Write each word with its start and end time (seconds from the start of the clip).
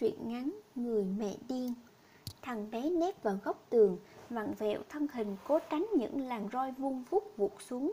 truyện 0.00 0.28
ngắn 0.28 0.60
Người 0.74 1.04
mẹ 1.04 1.36
điên. 1.48 1.74
Thằng 2.42 2.70
bé 2.70 2.90
nép 2.90 3.22
vào 3.22 3.38
góc 3.44 3.66
tường, 3.70 3.98
Vặn 4.30 4.54
vẹo 4.54 4.80
thân 4.88 5.06
hình 5.12 5.36
cố 5.48 5.58
tránh 5.70 5.86
những 5.96 6.20
làn 6.20 6.48
roi 6.52 6.72
vung 6.72 7.04
vút 7.10 7.36
vụt 7.36 7.52
xuống. 7.58 7.92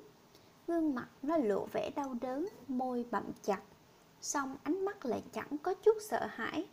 Gương 0.68 0.96
mặt 0.96 1.08
nó 1.24 1.38
lộ 1.38 1.66
vẻ 1.72 1.90
đau 1.96 2.16
đớn, 2.22 2.48
Môi 2.68 3.06
bậm 3.12 3.24
chặt 3.44 3.62
Xong 4.22 4.56
ánh 4.64 4.86
mắt 4.86 5.06
lại 5.06 5.24
chẳng 5.34 5.58
có 5.64 5.74
chút 5.74 5.98
sợ 6.02 6.28
hãi. 6.30 6.68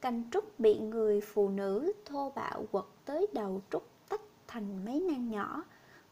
Cành 0.00 0.22
trúc 0.30 0.60
bị 0.60 0.78
người 0.78 1.20
phụ 1.20 1.48
nữ 1.48 1.92
thô 2.04 2.32
bạo 2.34 2.64
quật 2.72 2.84
tới 3.04 3.26
đầu 3.32 3.60
trúc 3.70 3.86
tách 4.08 4.22
thành 4.46 4.84
mấy 4.84 5.00
nang 5.00 5.30
nhỏ. 5.30 5.64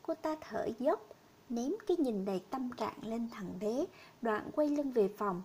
Cô 0.02 0.14
ta 0.14 0.36
thở 0.40 0.68
dốc, 0.78 1.06
Ném 1.48 1.72
cái 1.86 1.96
nhìn 1.96 2.24
đầy 2.24 2.40
tâm 2.50 2.70
trạng 2.76 2.98
lên 3.02 3.28
thằng 3.32 3.58
bé, 3.60 3.84
Đoạn 4.22 4.50
quay 4.54 4.68
lưng 4.68 4.90
về 4.90 5.08
phòng. 5.08 5.42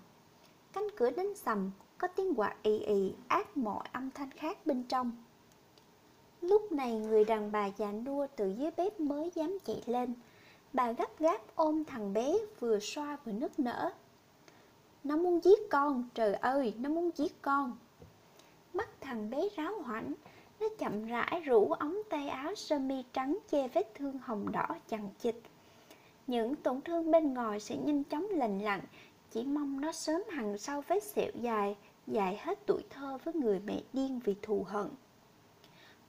Cánh 0.74 0.88
cửa 0.98 1.10
đánh 1.10 1.36
sầm 1.36 1.72
có 2.04 2.08
tiếng 2.08 2.34
quạt 2.36 2.56
ì 2.64 2.80
ì 2.80 3.14
ác 3.28 3.58
mọi 3.58 3.84
âm 3.92 4.12
thanh 4.12 4.32
khác 4.32 4.66
bên 4.66 4.84
trong. 4.84 5.12
Lúc 6.42 6.72
này 6.72 6.96
người 6.96 7.26
đàn 7.26 7.52
bà 7.52 7.70
già 7.78 7.92
nua 7.92 8.28
từ 8.36 8.50
dưới 8.60 8.72
bếp 8.78 9.00
mới 9.00 9.32
dám 9.36 9.58
chạy 9.66 9.82
lên. 9.86 10.14
Bà 10.74 10.92
gấp 10.92 11.20
gáp 11.20 11.42
ôm 11.56 11.86
thằng 11.86 12.14
bé 12.14 12.34
vừa 12.60 12.80
xoa 12.80 13.18
vừa 13.26 13.32
nức 13.32 13.60
nở. 13.60 13.90
Nó 15.04 15.18
muốn 15.18 15.44
giết 15.44 15.70
con, 15.70 16.10
trời 16.14 16.34
ơi, 16.34 16.74
nó 16.80 16.90
muốn 16.90 17.10
giết 17.16 17.42
con. 17.42 17.78
Mắt 18.74 18.90
thằng 19.02 19.30
bé 19.30 19.50
ráo 19.56 19.74
hoảnh 19.82 20.14
Nó 20.60 20.68
chậm 20.78 21.06
rãi 21.06 21.42
rủ 21.46 21.72
ống 21.72 21.98
tay 22.10 22.30
áo 22.30 22.56
sơ 22.56 22.80
mi 22.80 23.04
trắng 23.14 23.38
che 23.50 23.68
vết 23.68 23.96
thương 23.96 24.18
hồng 24.18 24.52
đỏ 24.52 24.68
chằng 24.88 25.10
chịt. 25.20 25.36
Những 26.28 26.56
tổn 26.56 26.82
thương 26.82 27.12
bên 27.12 27.34
ngoài 27.34 27.60
sẽ 27.60 27.76
nhanh 27.78 28.04
chóng 28.04 28.28
lành 28.30 28.60
lặn 28.60 28.82
Chỉ 29.32 29.44
mong 29.44 29.82
nó 29.82 29.92
sớm 29.92 30.22
hằng 30.30 30.58
sau 30.58 30.84
vết 30.88 31.04
sẹo 31.04 31.32
dài 31.42 31.76
Dài 32.08 32.40
hết 32.42 32.60
tuổi 32.66 32.84
thơ 32.90 33.18
với 33.24 33.34
người 33.34 33.60
mẹ 33.60 33.82
điên 33.94 34.20
vì 34.24 34.36
thù 34.42 34.66
hận 34.68 34.88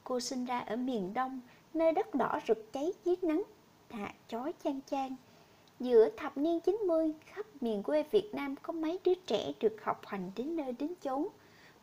Cô 0.05 0.21
sinh 0.21 0.45
ra 0.45 0.59
ở 0.59 0.77
miền 0.77 1.15
Đông, 1.15 1.41
nơi 1.75 1.93
đất 1.93 2.15
đỏ 2.15 2.41
rực 2.49 2.73
cháy 2.73 2.93
dưới 3.05 3.17
nắng, 3.23 3.43
hạ 3.91 4.15
chói 4.29 4.53
chang 4.65 4.81
chang. 4.91 5.17
Giữa 5.81 6.09
thập 6.17 6.37
niên 6.37 6.61
90, 6.61 7.13
khắp 7.27 7.47
miền 7.61 7.83
quê 7.83 8.03
Việt 8.11 8.31
Nam 8.35 8.55
có 8.63 8.73
mấy 8.73 8.99
đứa 9.05 9.15
trẻ 9.15 9.53
được 9.61 9.77
học 9.83 10.01
hành 10.07 10.31
đến 10.37 10.57
nơi 10.57 10.73
đến 10.73 10.95
chốn. 11.03 11.29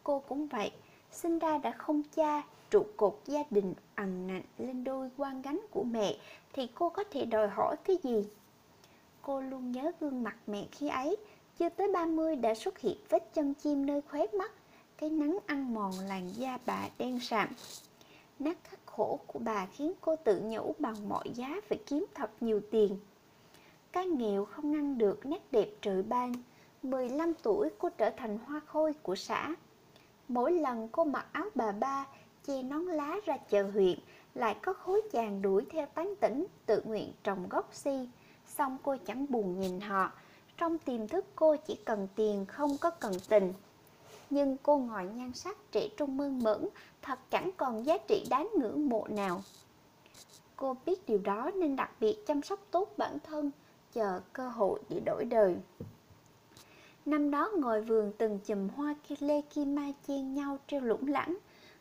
Cô 0.03 0.19
cũng 0.27 0.47
vậy, 0.47 0.71
sinh 1.11 1.39
ra 1.39 1.57
đã 1.57 1.71
không 1.71 2.03
cha, 2.15 2.43
trụ 2.69 2.85
cột 2.97 3.19
gia 3.25 3.43
đình 3.49 3.73
ằn 3.95 4.27
nặng 4.27 4.43
lên 4.57 4.83
đôi 4.83 5.09
quan 5.17 5.41
gánh 5.41 5.59
của 5.71 5.83
mẹ, 5.83 6.17
thì 6.53 6.67
cô 6.75 6.89
có 6.89 7.03
thể 7.11 7.25
đòi 7.25 7.47
hỏi 7.47 7.75
cái 7.83 7.97
gì? 8.03 8.27
Cô 9.21 9.41
luôn 9.41 9.71
nhớ 9.71 9.91
gương 9.99 10.23
mặt 10.23 10.35
mẹ 10.47 10.65
khi 10.71 10.87
ấy, 10.87 11.17
chưa 11.61 11.69
tới 11.69 11.87
30 11.93 12.35
đã 12.35 12.53
xuất 12.55 12.79
hiện 12.79 12.97
vết 13.09 13.33
chân 13.33 13.53
chim 13.53 13.85
nơi 13.85 14.01
khóe 14.01 14.25
mắt, 14.37 14.51
cái 14.97 15.09
nắng 15.09 15.37
ăn 15.45 15.73
mòn 15.73 15.91
làn 16.07 16.29
da 16.35 16.57
bà 16.65 16.89
đen 16.97 17.19
sạm 17.19 17.49
nát 18.39 18.57
khắc 18.63 18.79
khổ 18.85 19.19
của 19.27 19.39
bà 19.39 19.65
khiến 19.65 19.93
cô 20.01 20.15
tự 20.15 20.41
nhủ 20.43 20.75
bằng 20.79 21.09
mọi 21.09 21.29
giá 21.35 21.61
phải 21.69 21.77
kiếm 21.85 22.05
thật 22.13 22.31
nhiều 22.39 22.61
tiền. 22.71 22.97
Cái 23.91 24.05
nghèo 24.07 24.45
không 24.45 24.71
ngăn 24.71 24.97
được 24.97 25.25
nét 25.25 25.41
đẹp 25.51 25.69
trời 25.81 26.03
ban. 26.03 26.33
15 26.83 27.33
tuổi 27.43 27.69
cô 27.77 27.89
trở 27.89 28.09
thành 28.09 28.37
hoa 28.45 28.61
khôi 28.65 28.93
của 28.93 29.15
xã. 29.15 29.55
Mỗi 30.27 30.51
lần 30.51 30.89
cô 30.91 31.03
mặc 31.03 31.25
áo 31.31 31.45
bà 31.55 31.71
ba, 31.71 32.07
che 32.45 32.63
nón 32.63 32.85
lá 32.85 33.15
ra 33.25 33.37
chợ 33.49 33.63
huyện, 33.63 33.99
lại 34.35 34.55
có 34.61 34.73
khối 34.73 35.01
chàng 35.11 35.41
đuổi 35.41 35.65
theo 35.69 35.85
tán 35.85 36.13
tỉnh, 36.19 36.45
tự 36.65 36.81
nguyện 36.85 37.13
trồng 37.23 37.49
gốc 37.49 37.69
si. 37.73 38.09
Xong 38.47 38.77
cô 38.83 38.95
chẳng 39.05 39.25
buồn 39.29 39.59
nhìn 39.59 39.79
họ. 39.79 40.11
Trong 40.57 40.77
tiềm 40.77 41.07
thức 41.07 41.25
cô 41.35 41.55
chỉ 41.55 41.75
cần 41.85 42.07
tiền, 42.15 42.45
không 42.45 42.77
có 42.77 42.89
cần 42.89 43.13
tình 43.29 43.53
nhưng 44.31 44.57
cô 44.63 44.77
ngồi 44.77 45.05
nhan 45.05 45.33
sắc 45.33 45.57
trẻ 45.71 45.87
trung 45.97 46.17
mơn 46.17 46.43
mẫn 46.43 46.67
thật 47.01 47.19
chẳng 47.29 47.51
còn 47.57 47.85
giá 47.85 47.97
trị 47.97 48.25
đáng 48.29 48.49
ngưỡng 48.59 48.89
mộ 48.89 49.07
nào. 49.07 49.41
Cô 50.55 50.75
biết 50.85 51.07
điều 51.07 51.17
đó 51.17 51.51
nên 51.55 51.75
đặc 51.75 51.91
biệt 51.99 52.27
chăm 52.27 52.41
sóc 52.41 52.59
tốt 52.71 52.93
bản 52.97 53.17
thân, 53.23 53.51
chờ 53.93 54.19
cơ 54.33 54.49
hội 54.49 54.79
để 54.89 54.99
đổi 55.05 55.25
đời. 55.25 55.55
Năm 57.05 57.31
đó 57.31 57.51
ngồi 57.57 57.81
vườn 57.81 58.11
từng 58.17 58.39
chùm 58.45 58.69
hoa 58.69 58.95
lê 59.19 59.41
kim 59.41 59.75
mai 59.75 59.93
chen 60.07 60.33
nhau 60.33 60.57
treo 60.67 60.81
lủng 60.81 61.07
lẳng, 61.07 61.37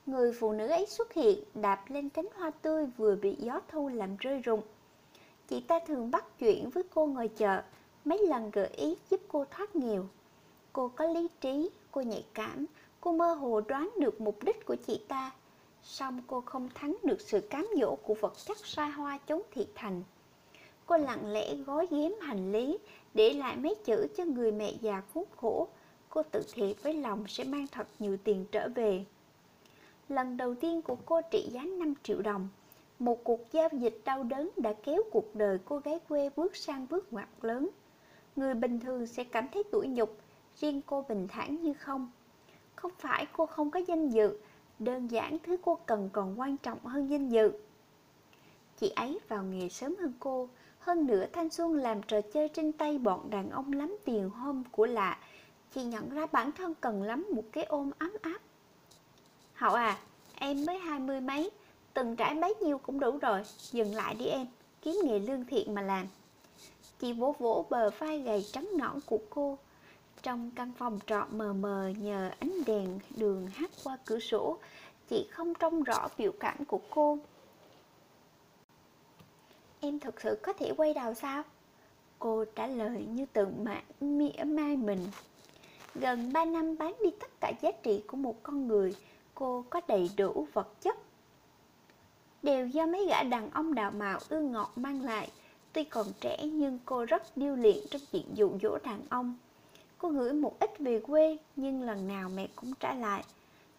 người 0.07 0.33
phụ 0.33 0.53
nữ 0.53 0.67
ấy 0.67 0.87
xuất 0.87 1.13
hiện 1.13 1.45
đạp 1.55 1.85
lên 1.89 2.09
cánh 2.09 2.27
hoa 2.37 2.51
tươi 2.51 2.87
vừa 2.97 3.17
bị 3.17 3.37
gió 3.39 3.61
thu 3.69 3.89
làm 3.89 4.17
rơi 4.17 4.39
rụng. 4.39 4.63
Chị 5.49 5.61
ta 5.61 5.81
thường 5.87 6.11
bắt 6.11 6.25
chuyện 6.39 6.71
với 6.71 6.83
cô 6.95 7.07
ngồi 7.07 7.29
chợ, 7.29 7.63
mấy 8.05 8.27
lần 8.27 8.51
gợi 8.51 8.69
ý 8.69 8.97
giúp 9.11 9.21
cô 9.29 9.45
thoát 9.51 9.77
nghèo. 9.77 10.07
Cô 10.73 10.89
có 10.89 11.05
lý 11.05 11.29
trí, 11.41 11.71
cô 11.91 12.01
nhạy 12.01 12.25
cảm, 12.35 12.67
cô 13.01 13.13
mơ 13.13 13.35
hồ 13.35 13.61
đoán 13.61 13.91
được 13.99 14.21
mục 14.21 14.45
đích 14.45 14.67
của 14.67 14.77
chị 14.87 15.01
ta. 15.09 15.31
Xong 15.83 16.23
cô 16.27 16.41
không 16.41 16.69
thắng 16.75 16.97
được 17.03 17.21
sự 17.21 17.41
cám 17.41 17.69
dỗ 17.81 17.97
của 17.97 18.15
vật 18.15 18.33
chất 18.47 18.67
xa 18.67 18.89
hoa 18.89 19.19
chống 19.27 19.43
thị 19.51 19.67
thành. 19.75 20.03
Cô 20.87 20.97
lặng 20.97 21.33
lẽ 21.33 21.55
gói 21.55 21.87
ghém 21.91 22.13
hành 22.21 22.53
lý, 22.53 22.79
để 23.15 23.33
lại 23.33 23.57
mấy 23.57 23.75
chữ 23.85 24.07
cho 24.17 24.25
người 24.25 24.53
mẹ 24.53 24.73
già 24.81 25.03
khốn 25.15 25.25
khổ. 25.37 25.69
Cô 26.09 26.23
tự 26.23 26.43
thề 26.55 26.75
với 26.83 26.95
lòng 26.95 27.25
sẽ 27.29 27.45
mang 27.45 27.67
thật 27.73 27.87
nhiều 27.99 28.17
tiền 28.25 28.45
trở 28.53 28.69
về. 28.75 29.05
Lần 30.09 30.37
đầu 30.37 30.55
tiên 30.55 30.83
của 30.83 30.97
cô 31.07 31.21
trị 31.31 31.49
giá 31.53 31.63
5 31.63 31.95
triệu 32.03 32.23
đồng. 32.23 32.49
Một 32.99 33.25
cuộc 33.25 33.53
giao 33.53 33.69
dịch 33.73 34.01
đau 34.05 34.23
đớn 34.23 34.51
đã 34.57 34.73
kéo 34.73 35.03
cuộc 35.13 35.35
đời 35.35 35.59
cô 35.65 35.79
gái 35.79 35.99
quê 36.09 36.31
bước 36.37 36.57
sang 36.57 36.87
bước 36.91 37.13
ngoặt 37.13 37.29
lớn. 37.43 37.69
Người 38.37 38.55
bình 38.55 38.81
thường 38.81 39.07
sẽ 39.07 39.25
cảm 39.25 39.49
thấy 39.53 39.65
tủi 39.65 39.89
nhục, 39.89 40.19
riêng 40.57 40.81
cô 40.87 41.05
bình 41.09 41.29
thản 41.29 41.63
như 41.63 41.75
không. 41.75 42.11
Không 42.75 42.93
phải 42.99 43.27
cô 43.33 43.47
không 43.47 43.71
có 43.71 43.81
danh 43.81 44.09
dự, 44.09 44.39
đơn 44.79 45.09
giản 45.09 45.39
thứ 45.39 45.57
cô 45.63 45.79
cần 45.87 46.11
còn 46.13 46.41
quan 46.41 46.57
trọng 46.57 46.85
hơn 46.85 47.11
danh 47.11 47.29
dự. 47.29 47.53
Chị 48.77 48.93
ấy 48.97 49.19
vào 49.29 49.43
nghề 49.43 49.69
sớm 49.69 49.97
hơn 50.01 50.13
cô, 50.19 50.49
hơn 50.79 51.07
nữa 51.07 51.27
thanh 51.33 51.51
xuân 51.51 51.75
làm 51.75 52.03
trò 52.03 52.21
chơi 52.21 52.49
trên 52.49 52.73
tay 52.73 52.99
bọn 52.99 53.31
đàn 53.31 53.51
ông 53.51 53.73
lắm 53.73 53.97
tiền 54.05 54.31
hôm 54.31 54.65
của 54.71 54.87
lạ. 54.87 55.19
Chị 55.75 55.85
nhận 55.85 56.11
ra 56.11 56.27
bản 56.27 56.53
thân 56.53 56.75
cần 56.81 57.03
lắm 57.03 57.27
một 57.35 57.45
cái 57.53 57.65
ôm 57.65 57.91
ấm 57.99 58.13
áp. 58.23 58.39
Hậu 59.55 59.75
à, 59.75 59.99
em 60.35 60.67
mới 60.67 60.79
hai 60.79 60.99
mươi 60.99 61.21
mấy, 61.21 61.51
từng 61.95 62.17
trải 62.17 62.35
bấy 62.35 62.55
nhiêu 62.55 62.79
cũng 62.79 63.01
đủ 63.01 63.19
rồi, 63.19 63.43
dừng 63.59 63.95
lại 63.95 64.15
đi 64.15 64.25
em, 64.25 64.47
kiếm 64.83 64.95
nghề 65.05 65.19
lương 65.19 65.45
thiện 65.45 65.75
mà 65.75 65.83
làm. 65.83 66.07
Chị 67.01 67.13
vỗ 67.13 67.35
vỗ 67.39 67.67
bờ 67.71 67.91
vai 67.91 68.21
gầy 68.21 68.47
trắng 68.53 68.69
nõn 68.79 69.01
của 69.07 69.19
cô, 69.31 69.59
trong 70.23 70.51
căn 70.55 70.73
phòng 70.79 70.99
trọ 71.07 71.27
mờ 71.31 71.53
mờ 71.53 71.93
nhờ 71.99 72.31
ánh 72.39 72.53
đèn 72.67 72.99
đường 73.17 73.47
hắt 73.47 73.71
qua 73.85 73.99
cửa 74.05 74.19
sổ, 74.19 74.59
chị 75.09 75.29
không 75.31 75.55
trông 75.55 75.83
rõ 75.83 76.09
biểu 76.19 76.33
cảm 76.41 76.65
của 76.65 76.81
cô. 76.91 77.19
Em 79.81 79.99
thực 79.99 80.21
sự 80.21 80.39
có 80.43 80.53
thể 80.53 80.73
quay 80.77 80.95
đầu 80.95 81.15
sao? 81.15 81.43
Cô 82.19 82.45
trả 82.45 82.67
lời 82.67 83.07
như 83.11 83.27
tự 83.33 83.47
mãn 83.47 83.85
mỉa 84.01 84.45
mai 84.45 84.77
mình. 84.77 85.07
Gần 85.95 86.33
3 86.33 86.45
năm 86.45 86.79
bán 86.79 86.95
đi 87.03 87.11
tất 87.21 87.41
cả 87.41 87.53
giá 87.63 87.71
trị 87.83 88.03
của 88.07 88.17
một 88.17 88.43
con 88.43 88.69
người, 88.69 88.97
cô 89.35 89.65
có 89.71 89.81
đầy 89.89 90.11
đủ 90.17 90.47
vật 90.53 90.81
chất. 90.81 90.99
Đều 92.43 92.67
do 92.67 92.87
mấy 92.87 93.07
gã 93.07 93.23
đàn 93.23 93.51
ông 93.51 93.75
đạo 93.75 93.91
mạo 93.91 94.19
ưa 94.29 94.41
ngọt 94.41 94.73
mang 94.77 95.05
lại. 95.05 95.31
Tuy 95.73 95.85
còn 95.85 96.07
trẻ 96.21 96.37
nhưng 96.45 96.79
cô 96.85 97.05
rất 97.05 97.37
điêu 97.37 97.57
luyện 97.57 97.77
trong 97.91 98.03
chuyện 98.13 98.25
dụ 98.35 98.51
dỗ 98.63 98.79
đàn 98.85 99.01
ông. 99.09 99.37
Cô 99.99 100.09
gửi 100.09 100.33
một 100.33 100.59
ít 100.61 100.79
về 100.79 101.01
quê 101.01 101.37
nhưng 101.57 101.83
lần 101.83 102.09
nào 102.09 102.29
mẹ 102.29 102.49
cũng 102.57 102.75
trả 102.81 102.95
lại. 102.95 103.25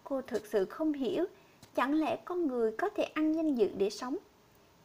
Cô 0.04 0.22
thực 0.22 0.46
sự 0.46 0.64
không 0.64 0.92
hiểu, 0.92 1.24
chẳng 1.74 1.94
lẽ 1.94 2.16
con 2.24 2.46
người 2.46 2.72
có 2.78 2.88
thể 2.88 3.02
ăn 3.02 3.32
danh 3.32 3.54
dự 3.54 3.70
để 3.78 3.90
sống? 3.90 4.16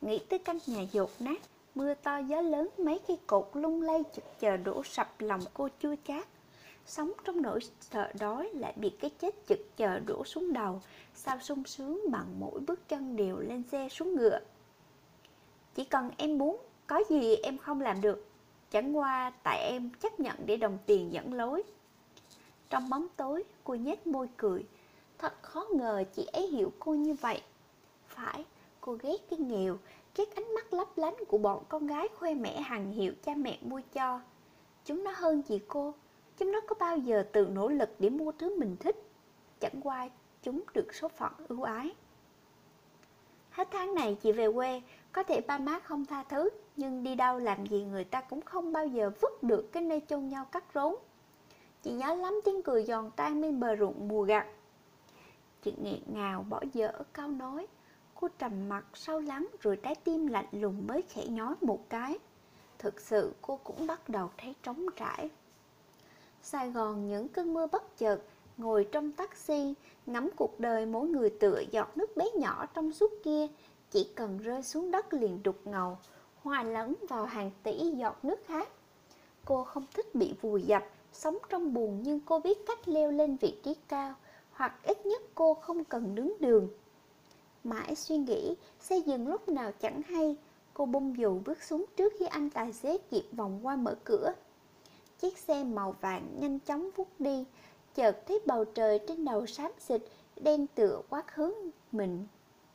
Nghĩ 0.02 0.20
tới 0.30 0.40
căn 0.40 0.58
nhà 0.68 0.82
dột 0.92 1.10
nát, 1.20 1.42
mưa 1.76 1.94
to 1.94 2.18
gió 2.18 2.42
lớn, 2.42 2.70
mấy 2.78 3.00
cây 3.08 3.18
cột 3.28 3.50
lung 3.54 3.82
lay 3.82 4.04
chực 4.16 4.24
chờ 4.40 4.58
đổ 4.58 4.84
sập 4.84 5.22
lòng 5.22 5.42
cô 5.54 5.70
chua 5.80 5.96
chát. 6.08 6.28
Sống 6.86 7.12
trong 7.24 7.42
nỗi 7.42 7.60
sợ 7.82 8.12
đói 8.20 8.50
lại 8.54 8.74
bị 8.76 8.90
cái 8.90 9.12
chết 9.22 9.36
chực 9.48 9.78
chờ 9.78 10.00
đổ 10.00 10.26
xuống 10.26 10.54
đầu, 10.54 10.82
sao 11.16 11.40
sung 11.42 11.64
sướng 11.64 12.02
bằng 12.12 12.40
mỗi 12.40 12.60
bước 12.60 12.90
chân 12.90 13.16
đều 13.16 13.40
lên 13.40 13.64
xe 13.72 13.90
xuống 13.90 14.16
ngựa. 14.16 14.40
Chỉ 15.76 15.84
cần 15.84 16.12
em 16.18 16.38
muốn, 16.38 16.58
có 16.88 17.04
gì 17.10 17.36
em 17.36 17.58
không 17.58 17.82
làm 17.82 18.02
được. 18.02 18.26
Chẳng 18.72 18.98
qua 18.98 19.32
tại 19.44 19.60
em 19.60 19.90
chấp 19.90 20.20
nhận 20.20 20.36
để 20.46 20.58
đồng 20.58 20.78
tiền 20.86 21.14
dẫn 21.14 21.34
lối. 21.34 21.64
Trong 22.70 22.90
bóng 22.90 23.08
tối 23.16 23.44
cô 23.64 23.76
nhếch 23.76 24.08
môi 24.08 24.30
cười. 24.38 24.66
Thật 25.18 25.34
khó 25.42 25.66
ngờ 25.74 26.04
chị 26.16 26.26
ấy 26.26 26.48
hiểu 26.48 26.72
cô 26.80 26.94
như 26.94 27.14
vậy. 27.14 27.42
Phải, 28.08 28.46
cô 28.82 28.94
ghét 28.94 29.18
cái 29.30 29.40
nghèo 29.40 29.78
Ghét 30.18 30.36
ánh 30.36 30.54
mắt 30.54 30.74
lấp 30.74 30.88
lánh 30.96 31.16
của 31.28 31.38
bọn 31.38 31.64
con 31.70 31.88
gái 31.88 32.08
khoe 32.16 32.34
mẽ 32.34 32.62
hàng 32.62 32.92
hiệu 32.92 33.14
cha 33.26 33.36
mẹ 33.36 33.58
mua 33.62 33.82
cho. 33.94 34.22
Chúng 34.86 35.04
nó 35.04 35.12
hơn 35.16 35.42
gì 35.48 35.60
cô. 35.68 35.94
Chúng 36.38 36.52
nó 36.52 36.60
có 36.68 36.76
bao 36.80 36.98
giờ 36.98 37.28
tự 37.34 37.46
nỗ 37.46 37.70
lực 37.70 37.90
để 38.00 38.10
mua 38.10 38.32
thứ 38.32 38.60
mình 38.60 38.76
thích? 38.80 38.96
Chẳng 39.60 39.82
qua 39.84 40.10
chúng 40.44 40.64
được 40.74 40.94
số 40.94 41.08
phận 41.08 41.32
ưu 41.48 41.62
ái. 41.62 41.96
Hết 43.50 43.68
tháng 43.72 43.96
này 43.96 44.18
chị 44.22 44.32
về 44.32 44.52
quê 44.54 44.82
Có 45.12 45.24
thể 45.24 45.42
ba 45.42 45.58
má 45.58 45.80
không 45.80 46.06
tha 46.06 46.24
thứ. 46.24 46.50
Nhưng 46.78 47.04
đi 47.04 47.16
đâu 47.16 47.40
làm 47.40 47.66
gì 47.66 47.84
người 47.84 48.04
ta 48.04 48.22
cũng 48.22 48.42
không 48.42 48.72
bao 48.72 48.88
giờ 48.88 49.12
vứt 49.22 49.44
được 49.44 49.72
Cái 49.72 49.84
nơi 49.84 50.02
chôn 50.08 50.30
nhau 50.30 50.46
cắt 50.52 50.64
rốn. 50.76 50.96
Chị 51.84 51.92
nhớ 51.92 52.16
lắm 52.16 52.42
tiếng 52.46 52.64
cười 52.64 52.84
giòn 52.84 53.12
tan 53.16 53.42
bên 53.42 53.60
bờ 53.60 53.76
ruộng 53.76 54.08
mùa 54.08 54.24
gặt. 54.24 54.48
Chị 55.64 55.74
nghẹn 55.78 56.00
ngào 56.08 56.46
bỏ 56.50 56.62
dở 56.74 56.92
câu 57.14 57.28
nói, 57.28 57.68
Cô 58.16 58.28
trầm 58.40 58.70
mặt 58.70 58.86
sâu 58.94 59.20
lắng 59.20 59.48
rồi 59.62 59.76
trái 59.76 59.96
tim 59.96 60.28
lạnh 60.28 60.48
lùng 60.52 60.88
mới 60.88 61.02
khẽ 61.02 61.26
nhói 61.28 61.56
một 61.62 61.90
cái. 61.90 62.20
Thực 62.80 63.02
sự 63.02 63.34
cô 63.42 63.60
cũng 63.64 63.88
bắt 63.88 64.10
đầu 64.10 64.30
thấy 64.38 64.56
trống 64.64 64.86
trải. 64.96 65.30
Sài 66.42 66.72
Gòn 66.72 67.08
những 67.08 67.28
cơn 67.28 67.54
mưa 67.54 67.68
bất 67.68 67.98
chợt, 67.98 68.20
Ngồi 68.58 68.88
trong 68.92 69.12
taxi, 69.12 69.74
Ngắm 70.06 70.30
cuộc 70.36 70.60
đời 70.60 70.86
mỗi 70.86 71.08
người 71.08 71.30
tựa 71.30 71.62
giọt 71.72 71.98
nước 71.98 72.18
bé 72.18 72.26
nhỏ 72.36 72.66
trong 72.74 72.92
suốt 72.92 73.12
kia, 73.24 73.48
Chỉ 73.92 74.10
cần 74.16 74.38
rơi 74.38 74.64
xuống 74.64 74.92
đất 74.92 75.14
liền 75.14 75.44
đục 75.44 75.58
ngầu. 75.66 75.98
Hòa 76.48 76.64
lẫn 76.64 76.96
vào 77.10 77.26
hàng 77.26 77.52
tỷ 77.64 77.92
giọt 77.98 78.26
nước 78.26 78.46
khác. 78.46 78.70
Cô 79.46 79.64
không 79.64 79.86
thích 79.94 80.16
bị 80.16 80.34
vùi 80.42 80.62
dập, 80.62 80.84
Sống 81.14 81.38
trong 81.50 81.74
buồn 81.74 82.00
nhưng 82.04 82.20
cô 82.20 82.40
biết 82.40 82.58
cách 82.68 82.88
leo 82.88 83.12
lên 83.12 83.38
vị 83.38 83.56
trí 83.64 83.76
cao, 83.88 84.14
Hoặc 84.52 84.80
ít 84.84 85.06
nhất 85.06 85.22
cô 85.36 85.54
không 85.54 85.84
cần 85.84 86.16
đứng 86.16 86.34
đường. 86.40 86.70
Mãi 87.64 87.96
suy 87.96 88.18
nghĩ 88.18 88.56
Xe 88.80 88.98
dừng 88.98 89.28
lúc 89.28 89.50
nào 89.50 89.72
chẳng 89.80 90.02
hay, 90.02 90.36
Cô 90.74 90.86
bung 90.86 91.18
dù 91.18 91.40
bước 91.46 91.64
xuống 91.64 91.86
trước 91.96 92.14
khi 92.20 92.26
anh 92.26 92.50
tài 92.50 92.74
xế 92.74 92.98
kịp 92.98 93.24
vòng 93.32 93.60
qua 93.64 93.76
mở 93.76 93.96
cửa. 94.04 94.34
Chiếc 95.20 95.38
xe 95.38 95.64
màu 95.64 95.96
vàng 96.02 96.38
nhanh 96.40 96.60
chóng 96.60 96.90
vút 96.96 97.08
đi, 97.20 97.46
Chợt 97.96 98.28
thấy 98.28 98.40
bầu 98.46 98.66
trời 98.66 99.00
trên 99.08 99.26
đầu 99.26 99.46
xám 99.46 99.72
xịt, 99.80 100.02
Đen 100.36 100.68
tựa 100.76 101.02
quát 101.10 101.36
hướng 101.36 101.54
mình. 101.92 102.28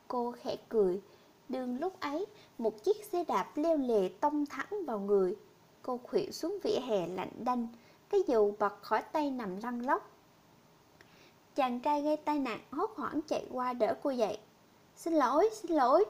Cô 0.07 0.31
khẽ 0.31 0.55
cười 0.69 1.01
Đường 1.49 1.79
lúc 1.79 1.99
ấy 1.99 2.25
Một 2.57 2.83
chiếc 2.83 3.03
xe 3.11 3.23
đạp 3.23 3.51
leo 3.55 3.77
lề 3.77 4.09
tông 4.09 4.45
thẳng 4.45 4.85
vào 4.85 4.99
người. 4.99 5.35
Cô 5.81 5.99
khuỵu 6.03 6.31
xuống 6.31 6.57
vỉa 6.63 6.79
hè 6.79 7.07
lạnh 7.07 7.31
đanh 7.39 7.67
Cái 8.09 8.21
dù 8.27 8.53
bật 8.59 8.81
khỏi 8.81 9.01
tay 9.01 9.31
nằm 9.31 9.57
lăn 9.63 9.85
lóc. 9.85 10.09
Chàng 11.55 11.79
trai 11.79 12.01
gây 12.01 12.17
tai 12.17 12.39
nạn 12.39 12.59
hốt 12.71 12.91
hoảng 12.95 13.19
chạy 13.27 13.45
qua 13.51 13.73
đỡ 13.73 13.97
cô 14.03 14.09
dậy. 14.09 14.37
Xin 14.95 15.13
lỗi, 15.13 15.49
xin 15.53 15.71
lỗi. 15.71 16.05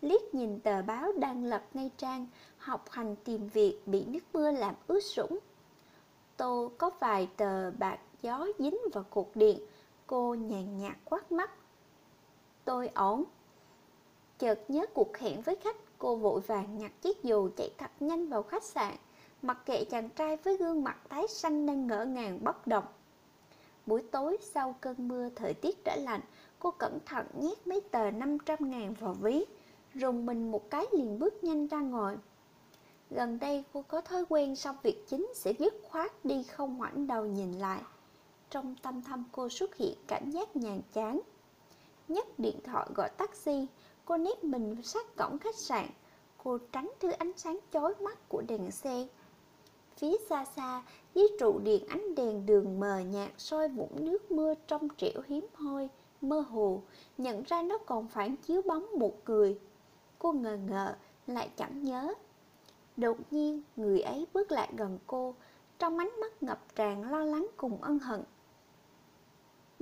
Liếc 0.00 0.34
nhìn 0.34 0.60
tờ 0.60 0.82
báo 0.82 1.12
đang 1.12 1.44
lật 1.44 1.62
ngay 1.74 1.90
trang 1.96 2.26
Học 2.58 2.90
hành 2.90 3.16
tìm 3.16 3.48
việc 3.48 3.80
bị 3.86 4.04
nước 4.04 4.24
mưa 4.32 4.50
làm 4.50 4.74
ướt 4.86 5.00
sũng. 5.00 5.38
Tô 6.36 6.70
có 6.78 6.90
vài 7.00 7.28
tờ 7.36 7.70
bạc 7.70 7.98
gió 8.22 8.46
dính 8.58 8.78
vào 8.92 9.04
cột 9.10 9.26
điện 9.34 9.58
Cô 10.06 10.34
nhàn 10.34 10.78
nhạt 10.78 10.96
quát 11.04 11.32
mắt. 11.32 11.50
Tôi 12.64 12.88
ổn. 12.88 13.24
Chợt 14.38 14.60
nhớ 14.68 14.86
cuộc 14.94 15.16
hẹn 15.16 15.42
với 15.42 15.56
khách, 15.56 15.76
Cô 15.98 16.16
vội 16.16 16.40
vàng 16.40 16.78
nhặt 16.78 16.92
chiếc 17.02 17.22
dù 17.22 17.48
chạy 17.56 17.70
thật 17.78 17.90
nhanh 18.00 18.28
vào 18.28 18.42
khách 18.42 18.64
sạn, 18.64 18.94
Mặc 19.42 19.58
kệ 19.66 19.84
chàng 19.84 20.08
trai 20.10 20.36
với 20.36 20.56
gương 20.56 20.84
mặt 20.84 20.96
tái 21.08 21.28
xanh 21.28 21.66
đang 21.66 21.86
ngỡ 21.86 22.04
ngàng 22.04 22.44
bất 22.44 22.66
động 22.66 22.84
Buổi 23.86 24.02
tối 24.02 24.36
sau 24.42 24.74
cơn 24.80 25.08
mưa, 25.08 25.28
thời 25.36 25.54
tiết 25.54 25.84
trở 25.84 25.96
lạnh, 25.96 26.20
Cô 26.58 26.70
cẩn 26.70 26.98
thận 27.06 27.26
nhét 27.40 27.66
mấy 27.66 27.80
tờ 27.80 28.10
500 28.10 28.70
ngàn 28.70 28.94
vào 28.94 29.14
ví, 29.14 29.44
Rùng 29.94 30.26
mình 30.26 30.50
một 30.50 30.70
cái 30.70 30.86
liền 30.92 31.18
bước 31.18 31.44
nhanh 31.44 31.66
ra 31.66 31.78
ngoài. 31.78 32.16
Gần 33.10 33.38
đây 33.38 33.64
cô 33.72 33.82
có 33.82 34.00
thói 34.00 34.24
quen 34.28 34.56
xong 34.56 34.76
việc 34.82 35.04
chính 35.08 35.26
sẽ 35.34 35.52
dứt 35.58 35.74
khoát 35.82 36.24
đi 36.24 36.42
không 36.42 36.78
ngoảnh 36.78 37.06
đầu 37.06 37.26
nhìn 37.26 37.52
lại. 37.52 37.82
Trong 38.50 38.76
tâm 38.82 39.02
thâm 39.02 39.24
cô 39.32 39.48
xuất 39.48 39.76
hiện 39.76 39.94
cảm 40.06 40.30
giác 40.30 40.56
nhàn 40.56 40.80
chán. 40.92 41.20
Nhấc 42.08 42.38
điện 42.38 42.56
thoại 42.64 42.86
gọi 42.94 43.08
taxi 43.08 43.66
Cô 44.04 44.16
nép 44.16 44.44
mình 44.44 44.82
sát 44.82 45.16
cổng 45.16 45.38
khách 45.38 45.56
sạn 45.56 45.86
Cô 46.44 46.58
tránh 46.72 46.92
thứ 47.00 47.10
ánh 47.10 47.32
sáng 47.36 47.58
chói 47.72 47.94
mắt 48.00 48.28
của 48.28 48.42
đèn 48.48 48.70
xe 48.70 49.06
Phía 49.96 50.16
xa 50.28 50.44
xa, 50.44 50.82
dưới 51.14 51.28
trụ 51.40 51.58
điện 51.58 51.86
ánh 51.88 52.14
đèn 52.14 52.46
đường 52.46 52.80
mờ 52.80 52.98
nhạt 52.98 53.30
soi 53.38 53.68
vũng 53.68 54.04
nước 54.04 54.30
mưa 54.30 54.54
trong 54.66 54.88
trẻo 54.96 55.22
hiếm 55.26 55.46
hoi, 55.54 55.88
mơ 56.20 56.40
hồ, 56.40 56.82
nhận 57.18 57.42
ra 57.42 57.62
nó 57.62 57.78
còn 57.78 58.08
phản 58.08 58.36
chiếu 58.36 58.62
bóng 58.62 58.86
một 58.98 59.14
người. 59.26 59.58
Cô 60.18 60.32
ngờ 60.32 60.58
ngợ, 60.68 60.94
lại 61.26 61.50
chẳng 61.56 61.82
nhớ. 61.82 62.14
Đột 62.96 63.16
nhiên, 63.30 63.62
người 63.76 64.00
ấy 64.00 64.26
bước 64.32 64.52
lại 64.52 64.68
gần 64.76 64.98
cô, 65.06 65.34
trong 65.78 65.98
ánh 65.98 66.20
mắt 66.20 66.42
ngập 66.42 66.74
tràn 66.74 67.10
lo 67.10 67.24
lắng 67.24 67.46
cùng 67.56 67.82
ân 67.82 67.98
hận. 67.98 68.22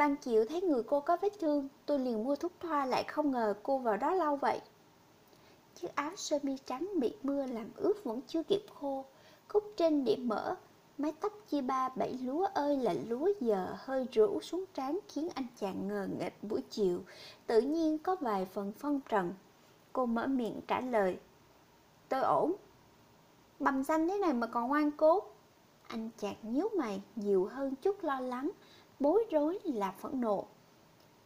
Ban 0.02 0.16
chiều 0.16 0.44
thấy 0.44 0.60
người 0.62 0.82
cô 0.82 1.00
có 1.00 1.16
vết 1.22 1.32
thương, 1.40 1.69
tôi 1.87 1.99
liền 1.99 2.25
mua 2.25 2.37
thuốc 2.37 2.52
thoa 2.60 2.87
lại 2.87 3.04
không 3.04 3.31
ngờ 3.31 3.54
cô 3.62 3.78
vào 3.78 3.96
đó 3.96 4.14
lâu 4.14 4.37
vậy. 4.37 4.60
Chiếc 5.75 5.94
áo 5.94 6.10
sơ 6.16 6.38
mi 6.43 6.56
trắng 6.66 6.88
bị 7.00 7.14
mưa 7.22 7.46
làm 7.46 7.70
ướt 7.76 8.04
vẫn 8.04 8.20
chưa 8.26 8.43
kịp 8.43 8.62
khô, 8.75 9.04
Cúc 9.49 9.64
trên 9.76 10.04
điểm 10.04 10.28
mở 10.28 10.56
Mái 10.99 11.12
tóc 11.20 11.32
chia 11.49 11.60
ba 11.60 11.88
bảy 11.88 12.19
lúa 12.22 12.44
ơi 12.54 12.76
là 12.76 12.94
lúa 13.08 13.28
giờ 13.40 13.75
hơi 13.78 14.06
rũ 14.12 14.40
xuống 14.40 14.64
trán 14.75 14.99
khiến 15.08 15.28
anh 15.34 15.46
chàng 15.60 15.88
ngờ 15.88 16.08
nghệch 16.19 16.44
buổi 16.44 16.62
chiều, 16.70 17.00
tự 17.46 17.60
nhiên 17.60 17.99
có 17.99 18.16
vài 18.20 18.44
phần 18.44 18.72
phân 18.72 19.00
trần. 19.08 19.34
Cô 19.93 20.06
mở 20.06 20.26
miệng 20.26 20.60
trả 20.69 20.81
lời, 20.81 21.19
tôi 22.08 22.20
ổn. 22.20 22.52
Bầm 23.58 23.84
xanh 23.84 24.08
thế 24.08 24.19
này 24.19 24.32
mà 24.32 24.46
còn 24.46 24.69
ngoan 24.69 24.90
cố. 24.90 25.20
Anh 25.87 26.10
chàng 26.19 26.37
nhíu 26.43 26.69
mày 26.78 27.02
nhiều 27.16 27.44
hơn 27.44 27.75
chút 27.82 28.04
lo 28.04 28.20
lắng, 28.20 28.50
bối 29.02 29.25
rối 29.31 29.58
là 29.64 29.90
phẫn 29.90 30.20
nộ. 30.20 30.46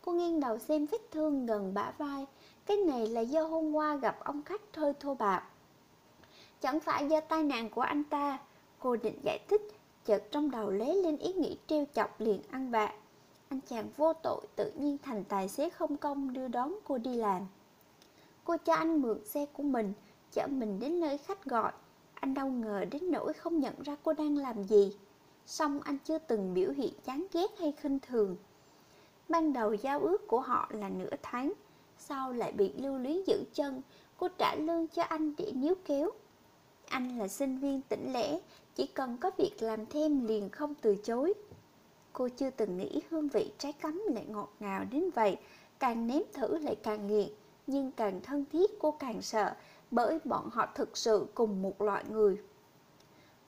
Cô 0.02 0.12
nghiêng 0.12 0.40
đầu 0.40 0.58
xem 0.58 0.86
vết 0.86 1.10
thương 1.10 1.46
gần 1.46 1.74
bả 1.74 1.92
vai, 1.98 2.26
cái 2.66 2.76
này 2.76 3.06
là 3.06 3.20
do 3.20 3.42
hôm 3.42 3.72
qua 3.72 3.96
gặp 3.96 4.18
ông 4.24 4.42
khách 4.42 4.60
thơi 4.72 4.92
thô 5.00 5.14
bạo. 5.14 5.40
Chẳng 6.60 6.80
phải 6.80 7.08
do 7.08 7.20
tai 7.20 7.42
nạn 7.42 7.70
của 7.70 7.80
anh 7.80 8.04
ta. 8.04 8.38
Cô 8.78 8.96
định 8.96 9.20
giải 9.24 9.38
thích 9.48 9.62
Chợt 10.06 10.22
trong 10.30 10.50
đầu 10.50 10.70
lấy 10.70 11.02
lên 11.02 11.16
ý 11.16 11.32
nghĩ 11.32 11.56
trêu 11.66 11.84
chọc 11.94 12.20
liền 12.20 12.42
ăn 12.50 12.70
vạ 12.70 12.92
Anh 13.48 13.60
chàng 13.60 13.88
vô 13.96 14.12
tội 14.12 14.46
tự 14.56 14.72
nhiên 14.76 14.98
thành 15.02 15.24
tài 15.24 15.48
xế 15.48 15.70
không 15.70 15.96
công 15.96 16.32
đưa 16.32 16.48
đón 16.48 16.74
cô 16.84 16.98
đi 16.98 17.16
làm. 17.16 17.42
Cô 18.44 18.56
cho 18.56 18.74
anh 18.74 19.02
mượn 19.02 19.24
xe 19.24 19.46
của 19.52 19.62
mình 19.62 19.92
Chở 20.32 20.46
mình 20.46 20.80
đến 20.80 21.00
nơi 21.00 21.18
khách 21.18 21.44
gọi. 21.44 21.72
Anh 22.14 22.34
đâu 22.34 22.46
ngờ 22.48 22.84
đến 22.90 23.10
nỗi 23.10 23.32
không 23.32 23.60
nhận 23.60 23.82
ra 23.82 23.96
cô 24.02 24.12
đang 24.12 24.36
làm 24.36 24.64
gì. 24.64 24.96
Xong 25.46 25.80
anh 25.80 25.98
chưa 26.04 26.18
từng 26.18 26.54
biểu 26.54 26.70
hiện 26.70 26.92
chán 27.04 27.26
ghét 27.32 27.46
hay 27.58 27.72
khinh 27.72 27.98
thường 27.98 28.36
Ban 29.28 29.52
đầu 29.52 29.74
giao 29.74 30.00
ước 30.00 30.26
của 30.26 30.40
họ 30.40 30.68
là 30.70 30.88
nửa 30.88 31.16
tháng 31.22 31.52
Sau 31.98 32.32
lại 32.32 32.52
bị 32.52 32.72
lưu 32.76 32.98
luyến 32.98 33.24
giữ 33.26 33.44
chân 33.54 33.82
Cô 34.16 34.28
trả 34.38 34.54
lương 34.54 34.88
cho 34.88 35.02
anh 35.02 35.34
để 35.38 35.52
níu 35.52 35.74
kéo 35.84 36.10
anh 36.88 37.18
là 37.18 37.28
sinh 37.28 37.58
viên 37.58 37.80
tỉnh 37.82 38.12
lẻ, 38.12 38.38
chỉ 38.74 38.86
cần 38.86 39.16
có 39.16 39.30
việc 39.36 39.62
làm 39.62 39.86
thêm 39.86 40.26
liền 40.26 40.48
không 40.48 40.74
từ 40.74 40.96
chối. 40.96 41.34
Cô 42.12 42.28
chưa 42.28 42.50
từng 42.50 42.76
nghĩ 42.76 43.02
hương 43.10 43.28
vị 43.28 43.52
trái 43.58 43.72
cấm 43.72 44.02
lại 44.08 44.24
ngọt 44.28 44.52
ngào 44.60 44.84
đến 44.90 45.10
vậy, 45.14 45.36
càng 45.78 46.06
nếm 46.06 46.22
thử 46.32 46.58
lại 46.58 46.76
càng 46.82 47.06
nghiện, 47.06 47.28
nhưng 47.66 47.92
càng 47.92 48.20
thân 48.20 48.44
thiết 48.52 48.70
cô 48.78 48.90
càng 48.90 49.22
sợ, 49.22 49.54
bởi 49.90 50.18
bọn 50.24 50.50
họ 50.52 50.68
thực 50.74 50.96
sự 50.96 51.26
cùng 51.34 51.62
một 51.62 51.82
loại 51.82 52.04
người. 52.10 52.38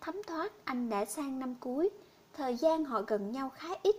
Thấm 0.00 0.23
thoát 0.26 0.52
anh 0.64 0.88
đã 0.88 1.05
sang 1.05 1.38
năm 1.38 1.55
cuối, 1.61 1.90
thời 2.33 2.57
gian 2.57 2.85
họ 2.85 3.02
gần 3.07 3.33
nhau 3.33 3.50
khá 3.55 3.69
ít. 3.83 3.97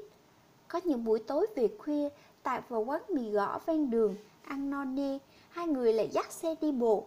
Có 0.68 0.82
những 0.84 1.04
buổi 1.04 1.20
tối 1.20 1.48
về 1.56 1.70
khuya, 1.80 2.10
tạt 2.44 2.70
vào 2.70 2.82
quán 2.82 3.02
mì 3.10 3.32
gõ 3.32 3.60
ven 3.66 3.90
đường, 3.90 4.16
ăn 4.44 4.70
non 4.70 4.96
nê, 4.96 5.20
hai 5.50 5.68
người 5.68 5.94
lại 5.94 6.10
dắt 6.12 6.32
xe 6.32 6.56
đi 6.62 6.72
bộ, 6.72 7.06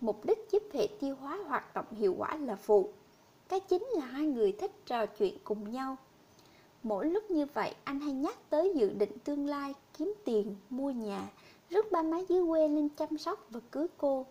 Mục 0.00 0.24
đích 0.24 0.38
giúp 0.50 0.62
hệ 0.72 0.88
tiêu 1.00 1.16
hóa 1.20 1.38
hoạt 1.46 1.74
động 1.74 1.86
hiệu 1.92 2.14
quả 2.18 2.36
là 2.36 2.56
phụ. 2.56 2.92
Cái 3.48 3.60
chính 3.60 3.82
là 3.82 4.06
hai 4.06 4.26
người 4.26 4.52
thích 4.52 4.70
trò 4.86 5.06
chuyện 5.06 5.38
cùng 5.44 5.72
nhau. 5.72 5.96
Mỗi 6.82 7.06
lúc 7.06 7.30
như 7.30 7.46
vậy 7.54 7.74
anh 7.84 8.00
hay 8.00 8.12
nhắc 8.12 8.50
tới 8.50 8.72
dự 8.76 8.90
định 8.90 9.18
tương 9.24 9.46
lai 9.46 9.74
Kiếm 9.98 10.14
tiền, 10.24 10.56
mua 10.70 10.90
nhà 10.90 11.28
Rước 11.70 11.92
ba 11.92 12.02
má 12.02 12.18
dưới 12.28 12.46
quê 12.46 12.68
lên 12.68 12.88
chăm 12.88 13.18
sóc 13.18 13.46
và 13.50 13.60
cưới 13.70 13.86
cô. 13.98 14.26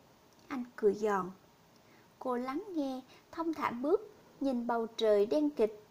Anh 0.48 0.64
cười 0.76 0.94
giòn. 0.94 1.32
Cô 2.26 2.38
lắng 2.38 2.64
nghe, 2.76 3.02
thông 3.32 3.54
thả 3.54 3.72
bước 3.72 4.12
Nhìn 4.40 4.68
bầu 4.68 4.88
trời 4.98 5.26
đen 5.26 5.50
kịch. 5.50 5.84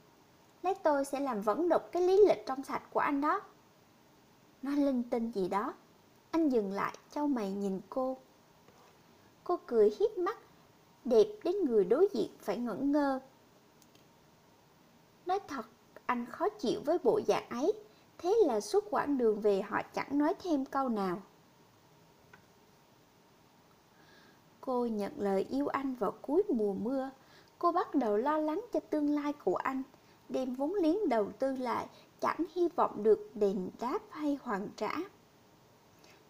Lấy 0.62 0.74
tôi 0.74 1.04
sẽ 1.04 1.20
làm 1.20 1.40
vẫn 1.40 1.68
đục 1.68 1.82
cái 1.92 2.02
lý 2.02 2.20
lịch 2.28 2.46
trong 2.46 2.62
sạch 2.62 2.82
của 2.92 3.00
anh 3.00 3.20
đó. 3.20 3.40
Nói 4.62 4.76
linh 4.76 5.02
tinh 5.02 5.30
gì 5.30 5.48
đó. 5.48 5.74
Anh 6.30 6.48
dừng 6.48 6.72
lại, 6.72 6.94
châu 7.10 7.26
mày 7.26 7.52
nhìn 7.52 7.80
cô. 7.88 8.16
Cô 9.44 9.58
cười 9.66 9.92
hiếp 10.00 10.18
mắt 10.18 10.38
Đẹp 11.04 11.26
đến 11.44 11.54
người 11.64 11.84
đối 11.84 12.08
diện 12.12 12.28
phải 12.40 12.56
ngẩn 12.56 12.92
ngơ. 12.92 13.20
Nói 15.26 15.40
thật 15.48 15.66
Anh 16.06 16.26
khó 16.26 16.48
chịu 16.48 16.80
với 16.84 16.98
bộ 17.04 17.20
dạng 17.26 17.48
ấy 17.48 17.72
Thế 18.18 18.36
là 18.46 18.60
suốt 18.60 18.84
quãng 18.90 19.18
đường 19.18 19.40
về 19.40 19.62
họ 19.62 19.82
chẳng 19.94 20.18
nói 20.18 20.34
thêm 20.42 20.64
câu 20.64 20.88
nào. 20.88 21.22
Cô 24.66 24.86
nhận 24.86 25.12
lời 25.18 25.46
yêu 25.50 25.68
anh 25.68 25.94
vào 25.94 26.12
cuối 26.22 26.42
mùa 26.48 26.74
mưa. 26.74 27.10
Cô 27.58 27.72
bắt 27.72 27.94
đầu 27.94 28.16
lo 28.16 28.38
lắng 28.38 28.60
cho 28.72 28.80
tương 28.80 29.10
lai 29.10 29.32
của 29.32 29.56
anh 29.56 29.82
Đem 30.28 30.54
vốn 30.54 30.74
liếng 30.74 31.08
đầu 31.08 31.32
tư 31.38 31.56
lại 31.56 31.86
Chẳng 32.20 32.44
hy 32.54 32.68
vọng 32.68 33.02
được 33.02 33.30
đền 33.34 33.70
đáp 33.80 33.98
hay 34.10 34.38
hoàn 34.42 34.68
trả. 34.76 34.92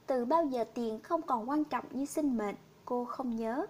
Từ 0.07 0.25
bao 0.25 0.45
giờ 0.45 0.65
tiền 0.75 1.01
không 1.03 1.23
còn 1.23 1.51
quan 1.51 1.65
trọng 1.65 1.85
như 1.91 2.05
sinh 2.05 2.37
mệnh 2.37 2.55
cô 2.85 3.05
không 3.05 3.37
nhớ. 3.37 3.67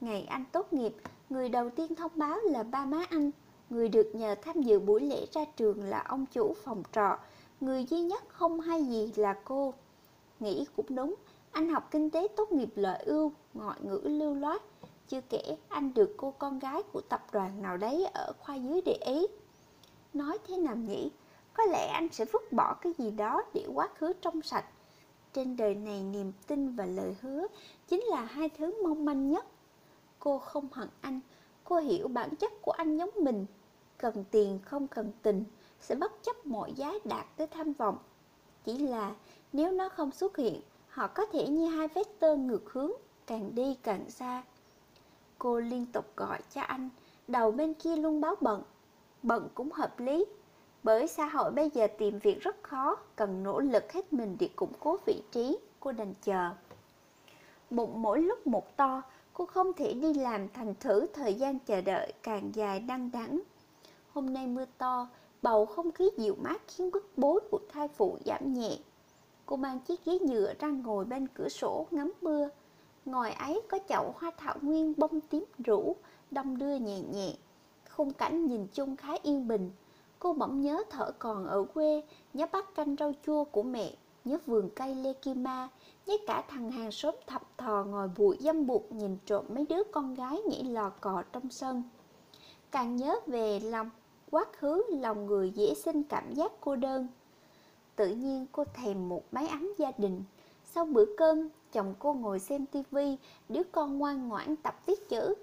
Ngày 0.00 0.24
anh 0.24 0.44
tốt 0.52 0.72
nghiệp, 0.72 0.94
người 1.30 1.48
đầu 1.48 1.70
tiên 1.70 1.94
thông 1.94 2.12
báo 2.14 2.38
là 2.38 2.62
ba 2.62 2.84
má 2.84 3.04
anh. 3.10 3.30
Người 3.70 3.88
được 3.88 4.10
nhờ 4.14 4.34
tham 4.42 4.62
dự 4.62 4.80
buổi 4.80 5.00
lễ 5.00 5.26
ra 5.32 5.44
trường 5.56 5.84
là 5.84 6.04
ông 6.08 6.26
chủ 6.26 6.54
phòng 6.64 6.82
trọ, 6.92 7.18
người 7.60 7.84
duy 7.84 8.00
nhất 8.00 8.24
không 8.28 8.60
hay 8.60 8.84
gì 8.84 9.12
là 9.16 9.34
cô. 9.44 9.74
Nghĩ 10.40 10.66
cũng 10.76 10.86
đúng, 10.88 11.14
anh 11.56 11.68
học 11.68 11.88
kinh 11.90 12.10
tế 12.10 12.28
tốt 12.36 12.52
nghiệp 12.52 12.68
lợi 12.74 13.02
ưu, 13.04 13.32
ngoại 13.54 13.78
ngữ 13.82 14.00
lưu 14.04 14.34
loát. 14.34 14.62
Chưa 15.08 15.20
kể 15.20 15.56
anh 15.68 15.94
được 15.94 16.14
cô 16.16 16.34
con 16.38 16.58
gái 16.58 16.82
của 16.92 17.00
tập 17.00 17.26
đoàn 17.32 17.62
nào 17.62 17.76
đấy 17.76 18.06
ở 18.14 18.32
khoa 18.38 18.54
dưới 18.54 18.80
để 18.84 18.92
ý. 18.92 19.26
Nói 20.14 20.38
thế 20.46 20.56
nào 20.56 20.76
nhỉ? 20.76 21.10
Có 21.52 21.64
lẽ 21.64 21.86
anh 21.86 22.08
sẽ 22.12 22.24
vứt 22.24 22.52
bỏ 22.52 22.74
cái 22.74 22.92
gì 22.98 23.10
đó 23.10 23.42
để 23.54 23.66
quá 23.74 23.88
khứ 23.94 24.12
trong 24.20 24.42
sạch. 24.42 24.64
Trên 25.32 25.56
đời 25.56 25.74
này 25.74 26.02
niềm 26.02 26.32
tin 26.46 26.76
và 26.76 26.86
lời 26.86 27.16
hứa 27.20 27.46
chính 27.88 28.02
là 28.02 28.24
hai 28.24 28.48
thứ 28.48 28.82
mong 28.82 29.04
manh 29.04 29.30
nhất. 29.30 29.46
Cô 30.18 30.38
không 30.38 30.68
hận 30.72 30.88
anh, 31.00 31.20
cô 31.64 31.76
hiểu 31.78 32.08
bản 32.08 32.36
chất 32.36 32.52
của 32.62 32.72
anh 32.72 32.96
giống 32.96 33.10
mình. 33.16 33.46
Cần 33.98 34.24
tiền 34.30 34.58
không 34.64 34.88
cần 34.88 35.12
tình, 35.22 35.44
sẽ 35.80 35.94
bất 35.94 36.22
chấp 36.22 36.46
mọi 36.46 36.72
giá 36.72 36.92
đạt 37.04 37.26
tới 37.36 37.46
tham 37.46 37.72
vọng. 37.72 37.98
Chỉ 38.64 38.78
là 38.78 39.14
nếu 39.52 39.72
nó 39.72 39.88
không 39.88 40.10
xuất 40.10 40.36
hiện, 40.36 40.60
họ 40.96 41.06
có 41.06 41.26
thể 41.32 41.48
như 41.48 41.66
hai 41.66 41.88
vết 41.88 42.20
tơ 42.20 42.36
ngược 42.36 42.72
hướng, 42.72 42.90
càng 43.26 43.54
đi 43.54 43.76
càng 43.82 44.10
xa. 44.10 44.42
Cô 45.38 45.60
liên 45.60 45.86
tục 45.86 46.16
gọi 46.16 46.38
cho 46.54 46.60
anh, 46.60 46.88
đầu 47.28 47.52
bên 47.52 47.74
kia 47.74 47.96
luôn 47.96 48.20
báo 48.20 48.34
bận. 48.40 48.62
Bận 49.22 49.48
cũng 49.54 49.72
hợp 49.72 50.00
lý, 50.00 50.24
bởi 50.82 51.06
xã 51.06 51.26
hội 51.26 51.50
bây 51.50 51.70
giờ 51.70 51.86
tìm 51.98 52.18
việc 52.18 52.40
rất 52.40 52.62
khó, 52.62 52.96
cần 53.16 53.42
nỗ 53.42 53.60
lực 53.60 53.92
hết 53.92 54.12
mình 54.12 54.36
để 54.40 54.48
củng 54.56 54.72
cố 54.80 54.96
vị 55.06 55.22
trí, 55.32 55.58
cô 55.80 55.92
đành 55.92 56.14
chờ. 56.22 56.50
Bụng 57.70 58.02
mỗi 58.02 58.22
lúc 58.22 58.46
một 58.46 58.76
to, 58.76 59.02
cô 59.32 59.46
không 59.46 59.72
thể 59.72 59.94
đi 59.94 60.14
làm 60.14 60.48
thành 60.48 60.74
thử 60.80 61.06
thời 61.14 61.34
gian 61.34 61.58
chờ 61.58 61.80
đợi 61.80 62.12
càng 62.22 62.54
dài 62.54 62.80
đăng 62.80 63.10
đắng 63.10 63.40
Hôm 64.12 64.32
nay 64.32 64.46
mưa 64.46 64.64
to, 64.78 65.08
bầu 65.42 65.66
không 65.66 65.92
khí 65.92 66.10
dịu 66.16 66.36
mát 66.42 66.62
khiến 66.68 66.90
bức 66.90 67.10
bối 67.16 67.40
của 67.50 67.60
thai 67.72 67.88
phụ 67.88 68.18
giảm 68.24 68.54
nhẹ. 68.54 68.78
Cô 69.46 69.56
mang 69.56 69.80
chiếc 69.80 70.04
ghế 70.04 70.18
nhựa 70.18 70.54
ra 70.58 70.68
ngồi 70.68 71.04
bên 71.04 71.28
cửa 71.28 71.48
sổ 71.48 71.86
ngắm 71.90 72.12
mưa. 72.20 72.48
Ngồi 73.04 73.30
ấy 73.32 73.62
có 73.68 73.78
chậu 73.88 74.14
hoa 74.16 74.30
thảo 74.36 74.56
nguyên 74.62 74.94
bông 74.96 75.20
tím 75.20 75.44
rũ, 75.58 75.96
đong 76.30 76.58
đưa 76.58 76.76
nhẹ 76.76 77.00
nhẹ. 77.00 77.34
Khung 77.90 78.12
cảnh 78.12 78.46
nhìn 78.46 78.66
chung 78.72 78.96
khá 78.96 79.14
yên 79.22 79.48
bình. 79.48 79.70
Cô 80.18 80.32
bỗng 80.32 80.60
nhớ 80.60 80.82
thở 80.90 81.12
còn 81.18 81.46
ở 81.46 81.64
quê, 81.74 82.02
nhớ 82.34 82.46
bát 82.52 82.74
canh 82.74 82.96
rau 82.98 83.12
chua 83.26 83.44
của 83.44 83.62
mẹ, 83.62 83.94
nhớ 84.24 84.38
vườn 84.46 84.70
cây 84.70 84.94
lê 84.94 85.12
kim 85.12 85.42
ma, 85.42 85.68
nhớ 86.06 86.14
cả 86.26 86.44
thằng 86.48 86.70
hàng 86.70 86.92
xóm 86.92 87.14
thập 87.26 87.58
thò 87.58 87.84
ngồi 87.84 88.10
bụi 88.16 88.36
dâm 88.40 88.66
buộc 88.66 88.92
nhìn 88.92 89.16
trộm 89.26 89.44
mấy 89.48 89.66
đứa 89.68 89.82
con 89.92 90.14
gái 90.14 90.40
nhảy 90.50 90.64
lò 90.64 90.90
cò 91.00 91.22
trong 91.32 91.50
sân. 91.50 91.82
Càng 92.70 92.96
nhớ 92.96 93.16
về 93.26 93.60
lòng 93.60 93.90
quá 94.30 94.44
khứ 94.52 94.82
lòng 94.88 95.26
người 95.26 95.50
dễ 95.50 95.74
sinh 95.74 96.02
cảm 96.02 96.34
giác 96.34 96.52
cô 96.60 96.76
đơn. 96.76 97.08
Tự 97.96 98.08
nhiên 98.08 98.46
cô 98.52 98.64
thèm 98.74 99.08
một 99.08 99.22
mái 99.32 99.48
ấm 99.48 99.72
gia 99.78 99.92
đình. 99.98 100.24
Sau 100.64 100.86
bữa 100.86 101.04
cơm, 101.16 101.48
chồng 101.72 101.94
cô 101.98 102.14
ngồi 102.14 102.38
xem 102.38 102.66
tivi, 102.66 103.16
đứa 103.48 103.62
con 103.72 103.98
ngoan 103.98 104.28
ngoãn 104.28 104.56
tập 104.56 104.74
viết 104.86 105.08
chữ. 105.08 105.34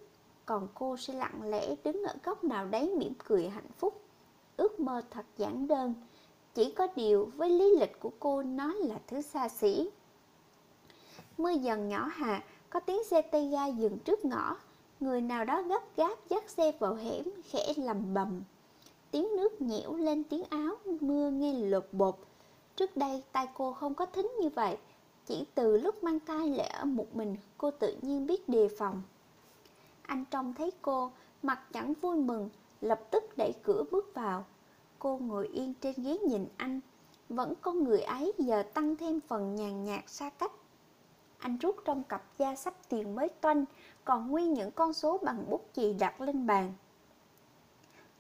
Còn 0.45 0.67
cô 0.73 0.97
sẽ 0.97 1.13
lặng 1.13 1.49
lẽ 1.49 1.75
đứng 1.83 2.03
ở 2.03 2.13
góc 2.23 2.43
nào 2.43 2.65
đấy 2.65 2.93
mỉm 2.97 3.13
cười 3.27 3.49
hạnh 3.49 3.71
phúc. 3.77 4.01
Ước 4.57 4.79
mơ 4.79 5.01
thật 5.11 5.25
giản 5.37 5.67
đơn. 5.67 5.93
Chỉ 6.53 6.71
có 6.71 6.87
điều 6.95 7.29
với 7.35 7.49
lý 7.49 7.75
lịch 7.79 7.99
của 7.99 8.11
cô 8.19 8.43
nó 8.43 8.73
là 8.73 8.99
thứ 9.07 9.21
xa 9.21 9.49
xỉ. 9.49 9.89
Mưa 11.37 11.51
dần 11.51 11.89
nhỏ 11.89 12.09
hà, 12.13 12.43
có 12.69 12.79
tiếng 12.79 13.03
xe 13.03 13.21
tay 13.21 13.49
ga 13.49 13.65
dừng 13.65 13.97
trước 13.97 14.25
ngõ. 14.25 14.57
Người 14.99 15.21
nào 15.21 15.45
đó 15.45 15.61
gấp 15.61 15.81
gáp 15.97 16.29
dắt 16.29 16.49
xe 16.49 16.71
vào 16.79 16.95
hẻm, 16.95 17.25
khẽ 17.51 17.73
lầm 17.77 18.13
bầm 18.13 18.41
tiếng 19.13 19.35
nước 19.35 19.61
nhẽo 19.61 19.95
lên 19.95 20.23
tiếng 20.23 20.43
áo 20.49 20.75
mưa 20.99 21.29
nghe 21.29 21.53
lột 21.53 21.87
bột. 21.91 22.15
Trước 22.75 22.97
đây 22.97 23.23
tay 23.31 23.47
cô 23.53 23.73
không 23.73 23.93
có 23.93 24.05
thính 24.05 24.31
như 24.41 24.49
vậy, 24.49 24.77
chỉ 25.25 25.45
từ 25.55 25.77
lúc 25.77 26.03
mang 26.03 26.19
tay 26.19 26.49
lệ 26.49 26.67
ở 26.67 26.85
một 26.85 27.15
mình 27.15 27.35
cô 27.57 27.71
tự 27.71 27.97
nhiên 28.01 28.27
biết 28.27 28.49
đề 28.49 28.69
phòng. 28.77 29.01
Anh 30.01 30.25
trông 30.31 30.53
thấy 30.53 30.71
cô, 30.81 31.11
mặt 31.43 31.59
chẳng 31.73 31.93
vui 32.01 32.17
mừng, 32.17 32.49
lập 32.81 33.01
tức 33.11 33.23
đẩy 33.37 33.53
cửa 33.63 33.83
bước 33.91 34.11
vào. 34.13 34.45
Cô 34.99 35.17
ngồi 35.17 35.47
yên 35.47 35.73
trên 35.81 35.93
ghế 35.97 36.17
nhìn 36.17 36.45
anh, 36.57 36.79
vẫn 37.29 37.53
có 37.61 37.71
người 37.71 38.01
ấy 38.01 38.33
giờ 38.37 38.63
tăng 38.73 38.95
thêm 38.95 39.19
phần 39.27 39.55
nhàn 39.55 39.83
nhạt 39.83 40.03
xa 40.07 40.29
cách. 40.29 40.51
Anh 41.37 41.57
rút 41.57 41.75
trong 41.85 42.03
cặp 42.03 42.23
da 42.37 42.55
sắp 42.55 42.73
tiền 42.89 43.15
mới 43.15 43.29
toanh, 43.29 43.65
còn 44.05 44.27
nguyên 44.31 44.53
những 44.53 44.71
con 44.71 44.93
số 44.93 45.17
bằng 45.17 45.45
bút 45.49 45.65
chì 45.73 45.93
đặt 45.93 46.21
lên 46.21 46.47
bàn. 46.47 46.73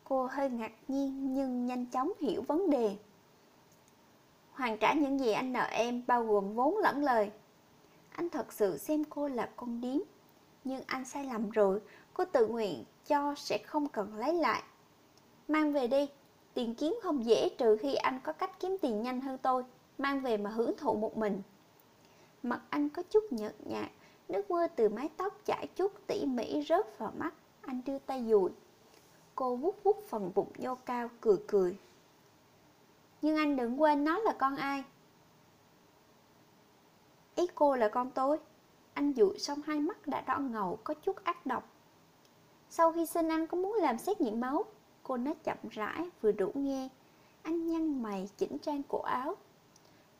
Cô 0.03 0.27
hơi 0.31 0.49
ngạc 0.49 0.71
nhiên 0.87 1.33
nhưng 1.33 1.65
nhanh 1.65 1.85
chóng 1.85 2.11
hiểu 2.19 2.41
vấn 2.47 2.69
đề. 2.69 2.97
Hoàn 4.53 4.77
trả 4.77 4.93
những 4.93 5.19
gì 5.19 5.31
anh 5.31 5.53
nợ 5.53 5.63
em 5.63 6.03
bao 6.07 6.23
gồm 6.23 6.53
vốn 6.53 6.77
lẫn 6.77 7.03
lời. 7.03 7.31
Anh 8.11 8.29
thật 8.29 8.53
sự 8.53 8.77
xem 8.77 9.03
cô 9.03 9.27
là 9.27 9.49
con 9.55 9.81
điếm. 9.81 9.97
Nhưng 10.63 10.81
anh 10.87 11.05
sai 11.05 11.25
lầm 11.25 11.49
rồi, 11.49 11.81
cô 12.13 12.25
tự 12.25 12.47
nguyện 12.47 12.83
cho 13.07 13.35
sẽ 13.37 13.57
không 13.57 13.87
cần 13.87 14.15
lấy 14.15 14.33
lại. 14.33 14.63
Mang 15.47 15.73
về 15.73 15.87
đi, 15.87 16.09
tiền 16.53 16.75
kiếm 16.75 16.99
không 17.03 17.25
dễ 17.25 17.49
trừ 17.57 17.77
khi 17.77 17.95
anh 17.95 18.19
có 18.23 18.33
cách 18.33 18.59
kiếm 18.59 18.77
tiền 18.81 19.01
nhanh 19.01 19.21
hơn 19.21 19.37
tôi. 19.37 19.63
Mang 19.97 20.21
về 20.21 20.37
mà 20.37 20.49
hưởng 20.49 20.77
thụ 20.77 20.95
một 20.95 21.17
mình. 21.17 21.41
Mặt 22.43 22.61
anh 22.69 22.89
có 22.89 23.03
chút 23.03 23.23
nhợt 23.29 23.55
nhạt, 23.65 23.89
nước 24.29 24.51
mưa 24.51 24.67
từ 24.67 24.89
mái 24.89 25.09
tóc 25.17 25.45
chảy 25.45 25.67
chút 25.75 25.91
tỉ 26.07 26.25
mỉ 26.25 26.65
rớt 26.69 26.99
vào 26.99 27.11
mắt. 27.17 27.33
Anh 27.61 27.81
đưa 27.85 27.99
tay 27.99 28.25
dụi. 28.29 28.51
Cô 29.35 29.55
vút 29.55 29.83
vút 29.83 30.03
phần 30.07 30.31
bụng 30.35 30.51
nhô 30.57 30.75
cao 30.75 31.09
cười 31.21 31.37
cười 31.47 31.77
nhưng 33.23 33.35
anh 33.35 33.55
đừng 33.55 33.81
quên 33.81 34.03
nó 34.03 34.19
là 34.19 34.33
con 34.33 34.55
ai. 34.55 34.83
Ý 37.35 37.47
cô 37.55 37.75
là 37.75 37.87
con 37.87 38.11
tôi. 38.11 38.39
Anh 38.93 39.13
dụi 39.13 39.39
xong 39.39 39.61
hai 39.65 39.79
mắt 39.79 40.07
đã 40.07 40.21
đỏ 40.21 40.39
ngầu, 40.39 40.79
có 40.83 40.93
chút 40.93 41.23
ác 41.23 41.45
độc. 41.45 41.69
Sau 42.69 42.91
khi 42.91 43.05
sinh 43.05 43.29
anh 43.29 43.47
có 43.47 43.57
muốn 43.57 43.73
làm 43.73 43.97
xét 43.97 44.21
nghiệm 44.21 44.39
máu, 44.39 44.65
Cô 45.03 45.17
nói 45.17 45.35
chậm 45.43 45.57
rãi, 45.71 46.09
vừa 46.21 46.31
đủ 46.31 46.51
nghe. 46.53 46.89
Anh 47.41 47.67
nhăn 47.67 48.03
mày 48.03 48.29
chỉnh 48.37 48.57
trang 48.57 48.81
cổ 48.87 49.01
áo. 49.01 49.35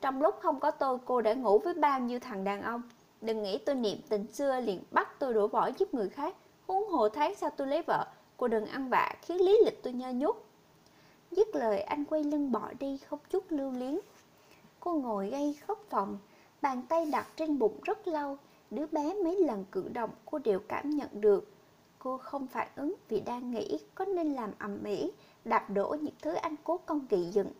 Trong 0.01 0.21
lúc 0.21 0.35
không 0.41 0.59
có 0.59 0.71
tôi, 0.71 0.97
cô 1.05 1.21
đã 1.21 1.33
ngủ 1.33 1.59
với 1.59 1.73
bao 1.73 1.99
nhiêu 1.99 2.19
thằng 2.19 2.43
đàn 2.43 2.61
ông. 2.61 2.81
Đừng 3.21 3.43
nghĩ 3.43 3.57
tôi 3.57 3.75
niệm 3.75 3.97
tình 4.09 4.27
xưa 4.27 4.59
liền 4.59 4.83
bắt 4.91 5.19
tôi 5.19 5.33
đổ 5.33 5.47
bỏ 5.47 5.69
giúp 5.77 5.93
người 5.93 6.09
khác. 6.09 6.35
Huống 6.67 6.89
hồ 6.89 7.09
tháng 7.09 7.35
sau 7.35 7.49
tôi 7.49 7.67
lấy 7.67 7.81
vợ, 7.81 8.07
Cô 8.37 8.47
đừng 8.47 8.65
ăn 8.65 8.89
vạ, 8.89 9.15
khiến 9.21 9.37
lý 9.37 9.57
lịch 9.65 9.83
tôi 9.83 9.93
nhơ 9.93 10.13
nhút. 10.13 10.35
Dứt 11.35 11.55
lời 11.55 11.81
anh 11.81 12.05
quay 12.05 12.23
lưng 12.23 12.51
bỏ 12.51 12.69
đi 12.79 12.97
không 12.97 13.19
chút 13.29 13.43
lưu 13.49 13.71
luyến. 13.71 13.99
Cô 14.79 14.93
ngồi 14.93 15.29
gây 15.29 15.57
khóc 15.67 15.79
phòng 15.89 16.17
Bàn 16.61 16.81
tay 16.89 17.05
đặt 17.05 17.27
trên 17.35 17.59
bụng 17.59 17.79
rất 17.83 18.07
lâu. 18.07 18.37
Đứa 18.71 18.85
bé 18.91 19.13
mấy 19.23 19.39
lần 19.39 19.65
cử 19.71 19.89
động 19.93 20.09
cô 20.25 20.39
đều 20.39 20.59
cảm 20.59 20.89
nhận 20.89 21.09
được. 21.21 21.51
Cô 21.99 22.17
không 22.17 22.47
phản 22.47 22.67
ứng 22.75 22.95
vì 23.07 23.19
đang 23.19 23.51
nghĩ 23.51 23.79
có 23.95 24.05
nên 24.05 24.33
làm 24.33 24.51
ầm 24.59 24.83
ĩ 24.83 25.11
Đạp 25.45 25.69
đổ 25.69 25.95
những 26.01 26.15
thứ 26.21 26.33
anh 26.33 26.55
cố 26.63 26.79
công 26.85 27.07
kỳ 27.07 27.25
dựng. 27.25 27.51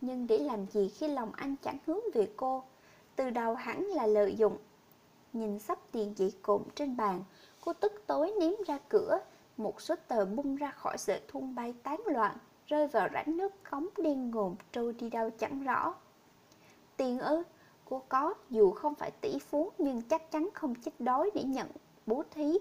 Nhưng 0.00 0.26
để 0.26 0.38
làm 0.38 0.66
gì 0.66 0.88
khi 0.88 1.08
lòng 1.08 1.32
anh 1.32 1.56
chẳng 1.62 1.78
hướng 1.86 2.00
về 2.14 2.28
cô? 2.36 2.62
Từ 3.16 3.30
đầu 3.30 3.54
hẳn 3.54 3.86
là 3.86 4.06
lợi 4.06 4.34
dụng. 4.34 4.56
Nhìn 5.32 5.58
sắp 5.58 5.78
tiền 5.92 6.14
dị 6.16 6.30
cộm 6.42 6.62
trên 6.74 6.96
bàn 6.96 7.22
Cô 7.60 7.72
tức 7.72 7.92
tối 8.06 8.32
ném 8.40 8.52
ra 8.66 8.78
cửa. 8.88 9.20
Một 9.56 9.80
số 9.80 9.94
tờ 10.08 10.24
bung 10.24 10.56
ra 10.56 10.70
khỏi 10.70 10.98
sợi 10.98 11.20
thun 11.28 11.54
bay 11.54 11.74
tán 11.82 12.00
loạn, 12.06 12.36
rơi 12.72 12.86
vào 12.86 13.08
rãnh 13.14 13.36
nước 13.36 13.52
cống 13.70 13.88
đen 13.96 14.30
ngòm 14.30 14.54
trôi 14.72 14.92
đi 14.92 15.10
đâu 15.10 15.30
chẳng 15.38 15.64
rõ. 15.64 15.94
Tiền 16.96 17.18
ư, 17.18 17.42
cô 17.84 18.02
có, 18.08 18.34
dù 18.50 18.70
không 18.70 18.94
phải 18.94 19.10
tỷ 19.10 19.38
phú 19.38 19.72
nhưng 19.78 20.02
chắc 20.02 20.30
chắn 20.30 20.48
không 20.54 20.74
chết 20.74 20.90
đói 20.98 21.30
để 21.34 21.42
nhận 21.42 21.68
bố 22.06 22.22
thí. 22.30 22.58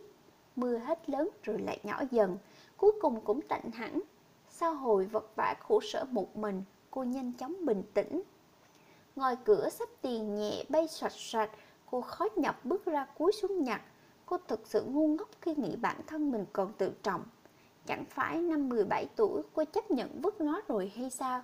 Mưa 0.56 0.78
hết 0.78 1.10
lớn 1.10 1.30
rồi 1.44 1.60
lại 1.60 1.80
nhỏ 1.84 2.04
dần, 2.12 2.38
cuối 2.78 2.92
cùng 3.02 3.22
cũng 3.22 3.42
tạnh 3.42 3.72
hẳn. 3.74 4.02
Sau 4.50 4.74
hồi 4.74 5.06
vật 5.06 5.36
vả 5.36 5.56
khổ 5.68 5.80
sở 5.82 6.06
một 6.12 6.38
mình, 6.38 6.64
cô 6.92 7.04
nhanh 7.04 7.34
chóng 7.34 7.66
bình 7.66 7.84
tĩnh. 7.94 8.22
Ngoài 9.16 9.36
cửa 9.44 9.70
sắp 9.70 9.90
tiền 10.02 10.36
nhẹ 10.36 10.64
bay 10.70 10.88
soạt 10.88 11.12
soạt, 11.16 11.50
cô 11.92 12.02
khó 12.02 12.26
nhọc 12.36 12.66
bước 12.66 12.86
ra 12.86 13.06
cúi 13.18 13.32
xuống 13.32 13.64
nhặt, 13.64 13.82
Cô 14.26 14.38
thực 14.48 14.68
sự 14.68 14.84
ngu 14.84 15.08
ngốc 15.08 15.30
khi 15.42 15.56
nghĩ 15.56 15.76
bản 15.76 16.02
thân 16.08 16.32
mình 16.32 16.46
còn 16.54 16.74
tự 16.74 16.92
trọng 17.04 17.24
Chẳng 17.86 18.06
phải 18.06 18.38
năm 18.38 18.70
17 18.70 19.06
tuổi 19.16 19.42
cô 19.54 19.64
chấp 19.66 19.92
nhận 19.92 20.22
vứt 20.22 20.42
nó 20.42 20.62
rồi 20.68 20.92
hay 20.96 21.10
sao? 21.10 21.44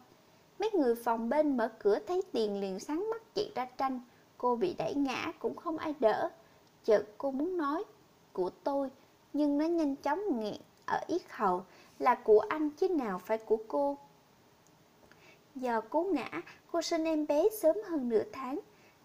Mấy 0.60 0.72
người 0.74 0.96
phòng 0.96 1.30
bên 1.30 1.58
mở 1.58 1.72
cửa 1.80 2.00
thấy 2.08 2.22
tiền 2.32 2.60
liền 2.60 2.80
sáng 2.80 3.10
mắt 3.10 3.22
chị 3.34 3.52
ra 3.56 3.66
tranh. 3.78 4.02
Cô 4.38 4.56
bị 4.56 4.74
đẩy 4.78 4.96
ngã 4.96 5.32
cũng 5.40 5.56
không 5.56 5.78
ai 5.78 5.94
đỡ. 6.00 6.30
Chợt 6.84 7.04
cô 7.18 7.32
muốn 7.32 7.58
nói, 7.58 7.84
Của 8.34 8.50
tôi, 8.64 8.90
Nhưng 9.34 9.58
nó 9.58 9.66
nhanh 9.66 9.96
chóng 9.96 10.40
nghẹn 10.40 10.62
ở 10.86 11.00
yết 11.08 11.22
hầu. 11.30 11.64
Là 12.00 12.16
của 12.16 12.40
anh 12.40 12.70
chứ 12.70 12.90
nào 12.90 13.20
phải 13.20 13.38
của 13.38 13.58
cô? 13.68 13.98
Giờ 15.56 15.82
cố 15.90 16.04
ngã, 16.04 16.42
Cô 16.72 16.82
sinh 16.82 17.04
em 17.04 17.28
bé 17.28 17.50
sớm 17.62 17.76
hơn 17.86 18.10
nửa 18.10 18.24
tháng. 18.32 18.60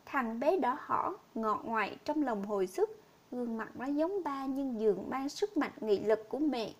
Thằng 0.04 0.40
bé 0.40 0.56
đỏ 0.56 0.76
hỏ 0.80 1.16
Ngọt 1.34 1.60
ngoại 1.64 1.96
trong 2.04 2.22
lòng 2.22 2.44
hồi 2.44 2.66
sức. 2.66 2.90
Gương 3.30 3.56
mặt 3.56 3.70
nó 3.74 3.86
giống 3.86 4.22
ba 4.24 4.46
nhưng 4.46 4.80
dường 4.80 5.10
mang 5.10 5.28
sức 5.28 5.56
mạnh 5.56 5.72
nghị 5.80 6.00
lực 6.00 6.28
của 6.28 6.38
mẹ. 6.38 6.72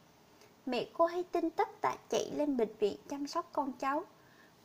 Mẹ 0.67 0.87
cô 0.93 1.07
hay 1.07 1.25
tin 1.33 1.51
tất 1.51 1.69
tả 1.81 1.97
chạy 2.09 2.31
lên 2.37 2.57
bệnh 2.57 2.77
viện 2.79 2.97
chăm 3.09 3.27
sóc 3.27 3.51
con 3.53 3.73
cháu. 3.73 4.05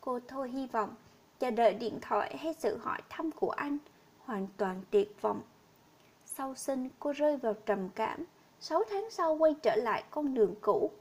Cô 0.01 0.19
thôi 0.27 0.49
hy 0.49 0.67
vọng, 0.67 0.95
chờ 1.39 1.51
đợi 1.51 1.73
điện 1.73 1.99
thoại 2.01 2.37
hay 2.37 2.53
sự 2.59 2.77
hỏi 2.77 3.01
thăm 3.09 3.31
của 3.31 3.49
anh, 3.49 3.77
hoàn 4.25 4.47
toàn 4.57 4.81
tuyệt 4.91 5.21
vọng. 5.21 5.41
Sau 6.25 6.55
sinh, 6.55 6.89
cô 6.99 7.11
rơi 7.11 7.37
vào 7.37 7.53
trầm 7.53 7.89
cảm. 7.89 8.23
Sáu 8.59 8.83
tháng 8.89 9.07
sau 9.11 9.35
quay 9.35 9.55
trở 9.63 9.75
lại 9.75 10.03
con 10.11 10.33
đường 10.33 10.55
cũ. 10.61 10.91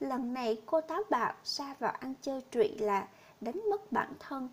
Lần 0.00 0.34
này 0.34 0.62
cô 0.66 0.80
táo 0.80 1.02
bạo 1.10 1.34
xa 1.44 1.74
vào 1.78 1.92
ăn 2.00 2.14
chơi 2.22 2.42
trụy 2.50 2.78
là 2.78 3.08
đánh 3.40 3.70
mất 3.70 3.92
bản 3.92 4.12
thân. 4.18 4.48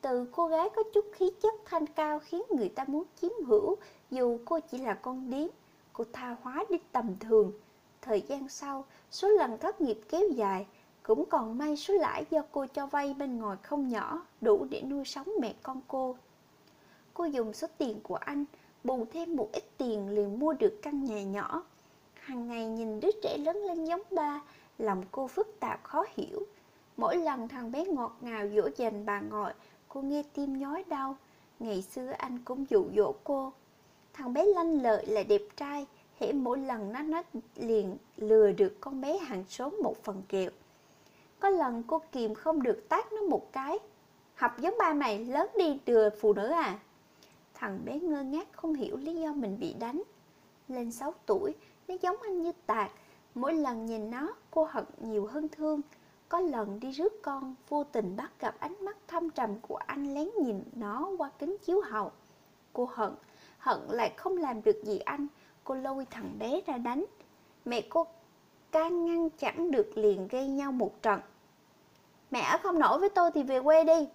Từ 0.00 0.28
cô 0.32 0.46
gái 0.48 0.68
có 0.76 0.82
chút 0.94 1.04
khí 1.12 1.30
chất 1.42 1.54
thanh 1.64 1.86
cao 1.86 2.18
khiến 2.18 2.42
người 2.50 2.68
ta 2.68 2.84
muốn 2.86 3.04
chiếm 3.20 3.30
hữu 3.46 3.76
dù 4.10 4.38
cô 4.44 4.60
chỉ 4.60 4.78
là 4.78 4.94
con 4.94 5.30
điếm. 5.30 5.48
Cô 5.92 6.04
tha 6.12 6.36
hóa 6.42 6.64
đi 6.70 6.76
tầm 6.92 7.16
thường. 7.20 7.52
Thời 8.06 8.22
gian 8.28 8.48
sau, 8.48 8.84
số 9.10 9.28
lần 9.28 9.58
thất 9.58 9.80
nghiệp 9.80 9.98
kéo 10.08 10.28
dài, 10.34 10.66
cũng 11.02 11.24
còn 11.30 11.58
may 11.58 11.76
số 11.76 11.94
lãi 11.94 12.24
do 12.30 12.42
cô 12.52 12.66
cho 12.66 12.86
vay 12.86 13.14
bên 13.14 13.38
ngoài 13.38 13.56
không 13.62 13.88
nhỏ, 13.88 14.22
đủ 14.40 14.66
để 14.70 14.82
nuôi 14.82 15.04
sống 15.04 15.28
mẹ 15.40 15.54
con 15.62 15.80
cô. 15.88 16.16
Cô 17.14 17.24
dùng 17.24 17.52
số 17.52 17.66
tiền 17.78 18.00
của 18.02 18.14
anh, 18.14 18.44
bù 18.84 19.06
thêm 19.12 19.36
một 19.36 19.48
ít 19.52 19.64
tiền 19.78 20.08
liền 20.08 20.38
mua 20.38 20.52
được 20.52 20.78
căn 20.82 21.04
nhà 21.04 21.22
nhỏ. 21.22 21.62
Hàng 22.14 22.48
ngày 22.48 22.66
nhìn 22.66 23.00
đứa 23.00 23.10
trẻ 23.22 23.38
lớn 23.38 23.56
lên 23.56 23.84
giống 23.84 24.02
ba, 24.10 24.40
lòng 24.78 25.02
cô 25.10 25.26
phức 25.26 25.60
tạp 25.60 25.84
khó 25.84 26.04
hiểu. 26.14 26.42
Mỗi 26.96 27.16
lần 27.16 27.48
thằng 27.48 27.72
bé 27.72 27.84
ngọt 27.84 28.16
ngào 28.20 28.48
dỗ 28.48 28.68
dành 28.76 29.06
bà 29.06 29.20
ngồi, 29.20 29.52
cô 29.88 30.00
nghe 30.02 30.22
tim 30.34 30.58
nhói 30.58 30.84
đau. 30.88 31.16
Ngày 31.58 31.82
xưa 31.82 32.10
anh 32.10 32.38
cũng 32.44 32.64
dụ 32.70 32.84
dỗ 32.96 33.12
cô. 33.24 33.52
Thằng 34.12 34.32
bé 34.32 34.44
lanh 34.44 34.82
lợi 34.82 35.06
là 35.06 35.22
đẹp 35.22 35.42
trai, 35.56 35.86
hễ 36.20 36.32
mỗi 36.32 36.58
lần 36.58 36.92
nó 36.92 37.02
nó 37.02 37.22
liền 37.56 37.96
lừa 38.16 38.52
được 38.52 38.80
con 38.80 39.00
bé 39.00 39.18
hàng 39.18 39.44
số 39.48 39.70
một 39.70 40.04
phần 40.04 40.22
kẹo. 40.28 40.50
Có 41.40 41.48
lần 41.48 41.82
cô 41.86 42.02
kìm 42.12 42.34
không 42.34 42.62
được 42.62 42.88
tát 42.88 43.12
nó 43.12 43.22
một 43.22 43.52
cái. 43.52 43.78
Học 44.34 44.52
giống 44.60 44.74
ba 44.78 44.92
mày 44.92 45.24
lớn 45.24 45.48
đi 45.58 45.80
đưa 45.86 46.10
phụ 46.10 46.32
nữ 46.32 46.50
à? 46.50 46.78
Thằng 47.54 47.80
bé 47.84 47.98
ngơ 47.98 48.22
ngác 48.22 48.48
không 48.52 48.74
hiểu 48.74 48.96
lý 48.96 49.14
do 49.14 49.32
mình 49.32 49.58
bị 49.60 49.74
đánh. 49.78 50.02
Lên 50.68 50.92
6 50.92 51.14
tuổi, 51.26 51.54
nó 51.88 51.94
giống 52.02 52.16
anh 52.22 52.42
như 52.42 52.52
tạc. 52.66 52.90
Mỗi 53.34 53.54
lần 53.54 53.86
nhìn 53.86 54.10
nó, 54.10 54.34
cô 54.50 54.64
hận 54.70 54.84
nhiều 55.00 55.26
hơn 55.26 55.48
thương. 55.48 55.80
Có 56.28 56.40
lần 56.40 56.80
đi 56.80 56.90
rước 56.90 57.22
con, 57.22 57.54
vô 57.68 57.84
tình 57.84 58.16
bắt 58.16 58.30
gặp 58.40 58.54
ánh 58.58 58.84
mắt 58.84 58.96
thâm 59.08 59.30
trầm 59.30 59.50
của 59.60 59.76
anh 59.76 60.14
lén 60.14 60.28
nhìn 60.42 60.62
nó 60.74 61.10
qua 61.18 61.30
kính 61.38 61.56
chiếu 61.64 61.80
hậu. 61.80 62.12
Cô 62.72 62.88
hận, 62.92 63.10
hận 63.58 63.78
lại 63.88 64.12
không 64.16 64.36
làm 64.36 64.62
được 64.62 64.84
gì 64.84 64.98
anh. 64.98 65.26
Cô 65.66 65.74
lôi 65.74 66.06
thằng 66.10 66.38
bé 66.38 66.60
ra 66.66 66.78
đánh. 66.78 67.04
Mẹ 67.64 67.80
cô 67.88 68.06
can 68.72 69.04
ngăn 69.04 69.30
chẳng 69.30 69.70
được 69.70 69.90
liền 69.94 70.28
gây 70.28 70.46
nhau 70.46 70.72
một 70.72 71.02
trận. 71.02 71.20
Mẹ 72.30 72.40
ở 72.40 72.58
không 72.62 72.78
nổi 72.78 72.98
với 72.98 73.08
tôi 73.08 73.30
thì 73.34 73.42
về 73.42 73.60
quê 73.60 73.84
đi. 73.84 74.08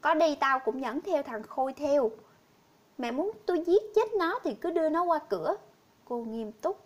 Có 0.00 0.14
đi 0.14 0.36
tao 0.40 0.58
cũng 0.58 0.80
dẫn 0.80 1.00
theo 1.00 1.22
thằng 1.22 1.42
Khôi 1.42 1.72
theo. 1.72 2.10
Mẹ 2.98 3.10
muốn 3.10 3.30
tôi 3.46 3.64
giết 3.66 3.82
chết 3.94 4.14
nó 4.18 4.38
thì 4.44 4.54
cứ 4.54 4.70
đưa 4.70 4.88
nó 4.88 5.02
qua 5.02 5.18
cửa. 5.18 5.56
Cô 6.04 6.18
nghiêm 6.18 6.52
túc. 6.52 6.80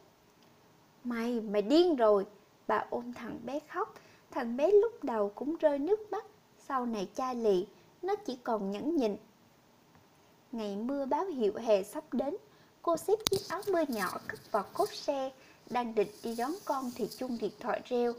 Mày, 1.04 1.40
mày 1.40 1.62
điên 1.62 1.96
rồi. 1.96 2.26
Bà 2.66 2.84
ôm 2.90 3.12
thằng 3.12 3.38
bé 3.44 3.60
khóc. 3.68 3.94
Thằng 4.30 4.56
bé 4.56 4.70
lúc 4.70 5.04
đầu 5.04 5.32
cũng 5.34 5.56
rơi 5.56 5.78
nước 5.78 6.12
mắt. 6.12 6.24
Sau 6.58 6.86
này 6.86 7.08
chai 7.14 7.34
lì, 7.34 7.66
nó 8.02 8.16
chỉ 8.16 8.38
còn 8.44 8.70
nhẫn 8.70 8.96
nhịn. 8.96 9.16
Ngày 10.52 10.76
mưa 10.76 11.06
báo 11.06 11.24
hiệu 11.24 11.52
hè 11.56 11.82
sắp 11.82 12.04
đến. 12.12 12.36
Cô 12.82 12.96
xếp 12.96 13.18
chiếc 13.30 13.48
áo 13.48 13.62
mưa 13.72 13.82
nhỏ 13.88 14.18
cất 14.28 14.52
vào 14.52 14.64
cốp 14.74 14.88
xe. 14.92 15.30
Đang 15.70 15.94
định 15.94 16.08
đi 16.22 16.34
đón 16.36 16.50
con 16.64 16.90
thì 16.96 17.08
chung 17.18 17.38
điện 17.40 17.52
thoại 17.60 17.80
reo. 17.84 18.12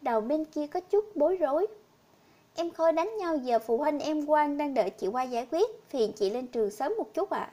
Đầu 0.00 0.20
bên 0.20 0.44
kia 0.44 0.66
có 0.66 0.80
chút 0.80 1.04
bối 1.14 1.36
rối. 1.36 1.66
Em 2.54 2.70
Khôi 2.70 2.92
đánh 2.92 3.16
nhau 3.18 3.36
giờ 3.36 3.58
phụ 3.58 3.78
huynh 3.78 3.98
em 3.98 4.26
Quang 4.26 4.56
đang 4.56 4.74
đợi 4.74 4.90
chị 4.90 5.06
qua 5.06 5.22
giải 5.22 5.46
quyết. 5.50 5.70
Phiền 5.88 6.12
chị 6.16 6.30
lên 6.30 6.46
trường 6.46 6.70
sớm 6.70 6.92
một 6.98 7.14
chút 7.14 7.30
ạ. 7.30 7.38
À. 7.38 7.52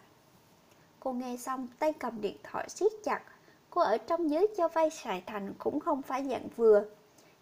Cô 0.99 1.13
nghe 1.13 1.38
xong 1.38 1.67
tay 1.79 1.93
cầm 1.93 2.21
điện 2.21 2.38
thoại 2.43 2.69
siết 2.69 2.91
chặt. 3.03 3.21
Cô 3.69 3.82
ở 3.82 3.97
trong 3.97 4.32
giới 4.32 4.47
cho 4.58 4.67
vay 4.67 4.89
xài 4.89 5.23
thành 5.25 5.53
cũng 5.58 5.79
không 5.79 6.01
phải 6.01 6.25
dạng 6.29 6.47
vừa. 6.56 6.86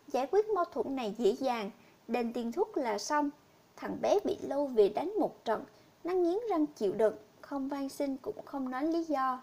Giải 0.07 0.27
quyết 0.31 0.49
mâu 0.49 0.65
thuẫn 0.65 0.95
này 0.95 1.15
dễ 1.17 1.31
dàng, 1.31 1.71
đền 2.07 2.33
tiền 2.33 2.51
thuốc 2.51 2.77
là 2.77 2.97
xong. 2.97 3.29
Thằng 3.75 3.97
bé 4.01 4.19
bị 4.23 4.37
lâu 4.41 4.67
về 4.67 4.89
đánh 4.89 5.13
một 5.19 5.45
trận, 5.45 5.63
nó 6.03 6.13
nghiến 6.13 6.37
răng 6.49 6.65
chịu 6.65 6.93
đựng, 6.93 7.15
không 7.49 7.67
van 7.67 7.89
xin 7.89 8.17
cũng 8.17 8.45
không 8.45 8.69
nói 8.69 8.85
lý 8.85 9.03
do. 9.03 9.41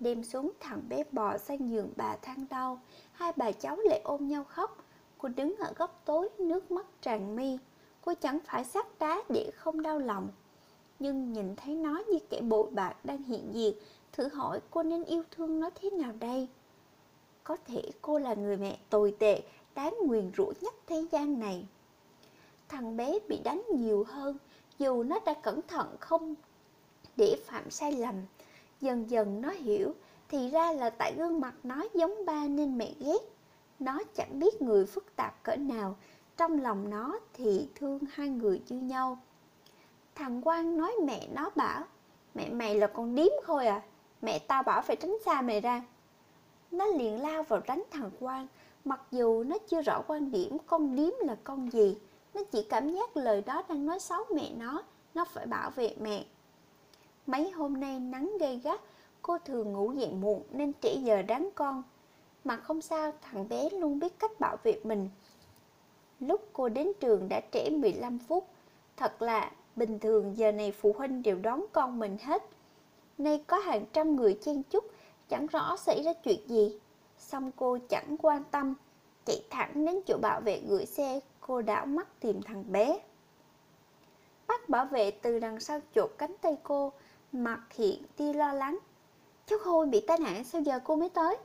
Đêm 0.00 0.24
xuống 0.24 0.52
thằng 0.60 0.82
bé 0.88 1.04
bò 1.12 1.38
sang 1.38 1.70
giường 1.70 1.92
bà 1.96 2.16
than 2.16 2.46
đau, 2.50 2.80
hai 3.12 3.32
bà 3.36 3.52
cháu 3.52 3.76
lại 3.76 4.00
ôm 4.04 4.28
nhau 4.28 4.44
khóc. 4.44 4.84
Cô 5.18 5.28
đứng 5.28 5.56
ở 5.56 5.72
góc 5.76 6.02
tối, 6.04 6.28
nước 6.38 6.70
mắt 6.70 6.86
tràn 7.02 7.36
mi. 7.36 7.58
Cô 8.04 8.14
chẳng 8.20 8.38
phải 8.44 8.64
sát 8.64 8.98
đá 8.98 9.22
để 9.28 9.50
không 9.54 9.82
đau 9.82 9.98
lòng. 9.98 10.28
Nhưng 10.98 11.32
nhìn 11.32 11.56
thấy 11.56 11.74
nó 11.74 12.02
như 12.08 12.18
kẻ 12.30 12.40
bội 12.40 12.70
bạc 12.70 13.04
đang 13.04 13.22
hiện 13.22 13.54
diện, 13.54 13.74
thử 14.12 14.28
hỏi 14.28 14.60
cô 14.70 14.82
nên 14.82 15.04
yêu 15.04 15.22
thương 15.30 15.60
nó 15.60 15.70
thế 15.74 15.90
nào 15.90 16.12
đây? 16.20 16.48
Có 17.44 17.56
thể 17.66 17.82
cô 18.02 18.18
là 18.18 18.34
người 18.34 18.56
mẹ 18.56 18.78
tồi 18.90 19.16
tệ, 19.18 19.42
đáng 19.74 19.94
nguyền 20.06 20.30
rủa 20.36 20.52
nhất 20.60 20.74
thế 20.86 21.06
gian 21.12 21.38
này. 21.38 21.66
Thằng 22.68 22.96
bé 22.96 23.18
bị 23.28 23.40
đánh 23.44 23.62
nhiều 23.74 24.04
hơn, 24.08 24.38
dù 24.78 25.02
nó 25.02 25.18
đã 25.26 25.34
cẩn 25.42 25.60
thận 25.62 25.96
không 26.00 26.34
để 27.16 27.36
phạm 27.46 27.70
sai 27.70 27.92
lầm. 27.92 28.14
Dần 28.80 29.10
dần 29.10 29.40
nó 29.40 29.50
hiểu, 29.50 29.92
thì 30.28 30.50
ra 30.50 30.72
là 30.72 30.90
tại 30.90 31.14
gương 31.16 31.40
mặt 31.40 31.54
nó 31.62 31.84
giống 31.94 32.24
ba 32.26 32.46
nên 32.46 32.78
mẹ 32.78 32.92
ghét. 33.00 33.18
Nó 33.78 33.98
chẳng 34.14 34.38
biết 34.38 34.62
người 34.62 34.86
phức 34.86 35.16
tạp 35.16 35.42
cỡ 35.42 35.56
nào, 35.56 35.96
trong 36.36 36.60
lòng 36.62 36.90
nó 36.90 37.18
thì 37.34 37.68
thương 37.74 37.98
hai 38.12 38.28
người 38.28 38.62
như 38.68 38.80
nhau. 38.80 39.18
Thằng 40.14 40.42
Quang 40.42 40.76
nói 40.76 40.92
mẹ 41.04 41.28
nó 41.34 41.50
bảo, 41.56 41.84
mẹ 42.34 42.48
mày 42.48 42.74
là 42.74 42.86
con 42.86 43.14
điếm 43.14 43.32
thôi 43.46 43.66
à, 43.66 43.82
mẹ 44.22 44.38
tao 44.38 44.62
bảo 44.62 44.82
phải 44.82 44.96
tránh 44.96 45.16
xa 45.24 45.40
mày 45.42 45.60
ra. 45.60 45.82
Nó 46.70 46.86
liền 46.86 47.22
lao 47.22 47.42
vào 47.42 47.60
đánh 47.66 47.82
thằng 47.90 48.10
Quang, 48.20 48.46
mặc 48.84 49.00
dù 49.10 49.44
nó 49.44 49.58
chưa 49.68 49.82
rõ 49.82 50.02
quan 50.06 50.30
điểm 50.30 50.58
con 50.66 50.96
điếm 50.96 51.12
là 51.20 51.36
con 51.44 51.70
gì, 51.70 51.96
nó 52.34 52.44
chỉ 52.44 52.66
cảm 52.70 52.94
giác 52.94 53.16
lời 53.16 53.42
đó 53.46 53.62
đang 53.68 53.86
nói 53.86 54.00
xấu 54.00 54.24
mẹ 54.34 54.50
nó, 54.58 54.82
nó 55.14 55.24
phải 55.24 55.46
bảo 55.46 55.70
vệ 55.70 55.94
mẹ. 56.00 56.24
Mấy 57.26 57.50
hôm 57.50 57.80
nay 57.80 58.00
nắng 58.00 58.30
gay 58.40 58.60
gắt, 58.64 58.80
cô 59.22 59.38
thường 59.38 59.72
ngủ 59.72 59.92
dậy 59.92 60.12
muộn 60.12 60.42
nên 60.50 60.72
trễ 60.82 60.94
giờ 60.94 61.22
đáng 61.22 61.48
con. 61.54 61.82
Mà 62.44 62.56
không 62.56 62.80
sao, 62.80 63.12
thằng 63.22 63.48
bé 63.48 63.70
luôn 63.70 63.98
biết 63.98 64.18
cách 64.18 64.40
bảo 64.40 64.56
vệ 64.62 64.80
mình. 64.84 65.08
Lúc 66.20 66.48
cô 66.52 66.68
đến 66.68 66.92
trường 67.00 67.28
đã 67.28 67.40
trễ 67.52 67.70
15 67.70 68.18
phút, 68.18 68.48
thật 68.96 69.22
là 69.22 69.50
bình 69.76 69.98
thường 69.98 70.36
giờ 70.36 70.52
này 70.52 70.72
phụ 70.72 70.94
huynh 70.98 71.22
đều 71.22 71.38
đón 71.38 71.64
con 71.72 71.98
mình 71.98 72.16
hết. 72.22 72.42
Nay 73.18 73.44
có 73.46 73.58
hàng 73.58 73.84
trăm 73.92 74.16
người 74.16 74.38
chen 74.42 74.62
chúc, 74.62 74.84
chẳng 75.28 75.46
rõ 75.46 75.76
xảy 75.76 76.02
ra 76.02 76.12
chuyện 76.12 76.48
gì. 76.48 76.78
Xong 77.18 77.50
cô 77.56 77.78
chẳng 77.88 78.16
quan 78.22 78.42
tâm, 78.50 78.74
chạy 79.24 79.44
thẳng 79.50 79.84
đến 79.86 80.00
chỗ 80.06 80.18
bảo 80.22 80.40
vệ 80.40 80.60
gửi 80.68 80.86
xe, 80.86 81.20
cô 81.40 81.62
đảo 81.62 81.86
mắt 81.86 82.20
tìm 82.20 82.42
thằng 82.42 82.64
bé. 82.72 83.00
Bác 84.46 84.68
bảo 84.68 84.86
vệ 84.86 85.10
từ 85.10 85.38
đằng 85.38 85.60
sau 85.60 85.80
chột 85.94 86.10
cánh 86.18 86.34
tay 86.40 86.56
cô, 86.62 86.92
mặt 87.34 87.60
hiện 87.70 88.02
tia 88.16 88.32
lo 88.32 88.52
lắng. 88.52 88.78
Cháu 89.46 89.58
Khôi 89.58 89.86
bị 89.86 90.00
tai 90.06 90.18
nạn 90.18 90.44
sao 90.44 90.60
giờ 90.60 90.80
cô 90.84 90.96
mới 90.96 91.08
tới? 91.08 91.36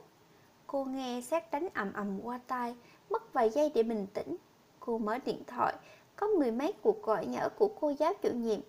Cô 0.66 0.84
nghe 0.84 1.20
xét 1.20 1.50
đánh 1.50 1.68
ầm 1.74 1.92
ầm 1.92 2.20
qua 2.22 2.40
tai, 2.46 2.76
mất 3.10 3.32
vài 3.32 3.50
giây 3.50 3.72
để 3.74 3.82
bình 3.82 4.06
tĩnh. 4.14 4.36
Cô 4.80 4.98
mở 4.98 5.18
điện 5.26 5.42
thoại, 5.46 5.74
có 6.16 6.26
mười 6.26 6.50
mấy 6.50 6.72
cuộc 6.82 7.02
gọi 7.02 7.26
nhỡ 7.26 7.48
của 7.58 7.70
cô 7.80 7.90
giáo 7.90 8.14
chủ 8.22 8.28
nhiệm. 8.32 8.60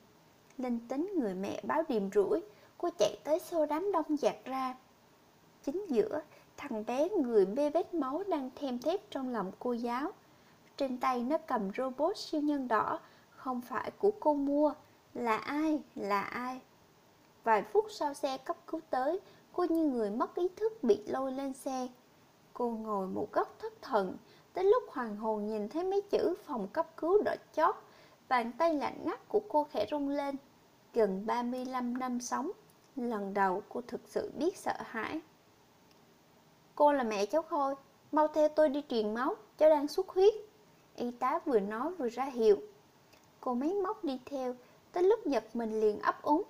Linh 0.57 0.79
tính 0.87 1.11
người 1.19 1.33
mẹ 1.33 1.61
báo 1.63 1.83
điềm 1.87 2.11
rủi, 2.11 2.41
cô 2.77 2.89
chạy 2.99 3.17
tới 3.23 3.39
xô 3.39 3.65
đám 3.65 3.91
đông 3.91 4.19
dạt 4.19 4.35
ra. 4.45 4.75
Chính 5.63 5.85
giữa, 5.89 6.21
thằng 6.57 6.85
bé 6.85 7.09
người 7.09 7.45
bê 7.45 7.69
vết 7.69 7.93
máu 7.93 8.23
đang 8.27 8.49
thêm 8.55 8.79
thép 8.79 9.11
trong 9.11 9.29
lòng 9.29 9.51
cô 9.59 9.73
giáo. 9.73 10.11
Trên 10.77 10.97
tay 10.97 11.23
nó 11.23 11.37
cầm 11.37 11.71
robot 11.77 12.17
siêu 12.17 12.41
nhân 12.41 12.67
đỏ, 12.67 12.99
không 13.29 13.61
phải 13.61 13.91
của 13.91 14.11
cô 14.19 14.33
mua. 14.33 14.73
Là 15.13 15.37
ai? 15.37 15.81
Là 15.95 16.21
ai? 16.21 16.61
Vài 17.43 17.63
phút 17.63 17.85
sau 17.89 18.13
xe 18.13 18.37
cấp 18.37 18.57
cứu 18.67 18.81
tới, 18.89 19.19
cô 19.53 19.63
như 19.63 19.83
người 19.83 20.09
mất 20.09 20.35
ý 20.35 20.47
thức 20.55 20.83
bị 20.83 21.03
lôi 21.07 21.31
lên 21.31 21.53
xe. 21.53 21.87
Cô 22.53 22.69
ngồi 22.69 23.07
một 23.07 23.27
góc 23.31 23.55
thất 23.59 23.73
thần, 23.81 24.17
tới 24.53 24.63
lúc 24.63 24.83
hoàng 24.89 25.15
hồn 25.15 25.45
nhìn 25.45 25.69
thấy 25.69 25.83
mấy 25.83 26.01
chữ 26.01 26.35
phòng 26.45 26.67
cấp 26.67 26.97
cứu 26.97 27.21
đỏ 27.23 27.35
chót, 27.53 27.75
bàn 28.29 28.51
tay 28.57 28.73
lạnh 28.73 28.97
ngắt 29.05 29.29
của 29.29 29.41
cô 29.49 29.67
khẽ 29.71 29.85
rung 29.91 30.09
lên. 30.09 30.35
Gần 30.93 31.25
35 31.25 31.97
năm 31.97 32.19
sống, 32.19 32.51
lần 32.95 33.33
đầu 33.33 33.63
cô 33.69 33.81
thực 33.87 34.01
sự 34.07 34.31
biết 34.37 34.57
sợ 34.57 34.73
hãi. 34.77 35.21
Cô 36.75 36.93
là 36.93 37.03
mẹ 37.03 37.25
cháu 37.25 37.41
Khôi, 37.41 37.75
mau 38.11 38.27
theo 38.27 38.49
tôi 38.49 38.69
đi 38.69 38.83
truyền 38.89 39.13
máu, 39.13 39.35
cháu 39.57 39.69
đang 39.69 39.87
xuất 39.87 40.09
huyết. 40.09 40.33
Y 40.95 41.11
tá 41.11 41.39
vừa 41.45 41.59
nói 41.59 41.91
vừa 41.91 42.09
ra 42.09 42.25
hiệu. 42.25 42.57
Cô 43.39 43.53
máy 43.53 43.73
móc 43.73 44.03
đi 44.03 44.19
theo, 44.25 44.55
tới 44.91 45.03
lúc 45.03 45.25
giật 45.25 45.43
mình 45.53 45.79
liền 45.79 45.99
ấp 45.99 46.21
úng. 46.21 46.43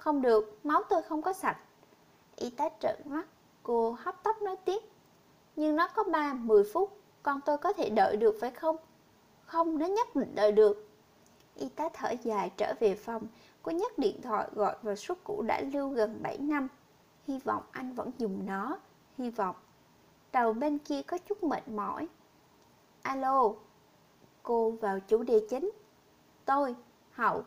Không 0.00 0.22
được, 0.22 0.58
máu 0.64 0.82
tôi 0.88 1.02
không 1.02 1.22
có 1.22 1.32
sạch. 1.32 1.58
Y 2.36 2.50
tá 2.50 2.68
trợn 2.80 2.96
mắt. 3.04 3.26
Cô 3.62 3.96
hấp 4.00 4.22
tấp 4.22 4.42
nói 4.42 4.56
tiếp 4.64 4.82
Nhưng 5.56 5.76
nó 5.76 5.88
có 5.88 6.02
3-10 6.02 6.64
phút 6.72 6.98
Con 7.22 7.40
tôi 7.46 7.58
có 7.58 7.72
thể 7.72 7.90
đợi 7.90 8.16
được 8.16 8.36
phải 8.40 8.50
không? 8.50 8.76
Không, 9.44 9.78
nó 9.78 9.86
nhất 9.86 10.16
định 10.16 10.34
đợi 10.34 10.52
được 10.52 10.88
Y 11.54 11.68
tá 11.68 11.88
thở 11.94 12.10
dài 12.22 12.50
trở 12.56 12.74
về 12.80 12.94
phòng 12.94 13.26
Cô 13.62 13.72
nhấc 13.72 13.98
điện 13.98 14.22
thoại 14.22 14.48
gọi 14.54 14.76
vào 14.82 14.96
số 14.96 15.14
cũ 15.24 15.42
đã 15.42 15.62
lưu 15.72 15.88
gần 15.88 16.18
7 16.22 16.38
năm 16.38 16.68
Hy 17.26 17.38
vọng 17.38 17.62
anh 17.70 17.92
vẫn 17.92 18.10
dùng 18.18 18.46
nó 18.46 18.78
Hy 19.18 19.30
vọng 19.30 19.56
Đầu 20.32 20.52
bên 20.52 20.78
kia 20.78 21.02
có 21.02 21.18
chút 21.18 21.42
mệt 21.42 21.68
mỏi 21.68 22.08
Alo 23.02 23.52
Cô 24.42 24.70
vào 24.70 25.00
chủ 25.00 25.22
đề 25.22 25.40
chính 25.50 25.70
Tôi, 26.44 26.74
Hậu 27.12 27.44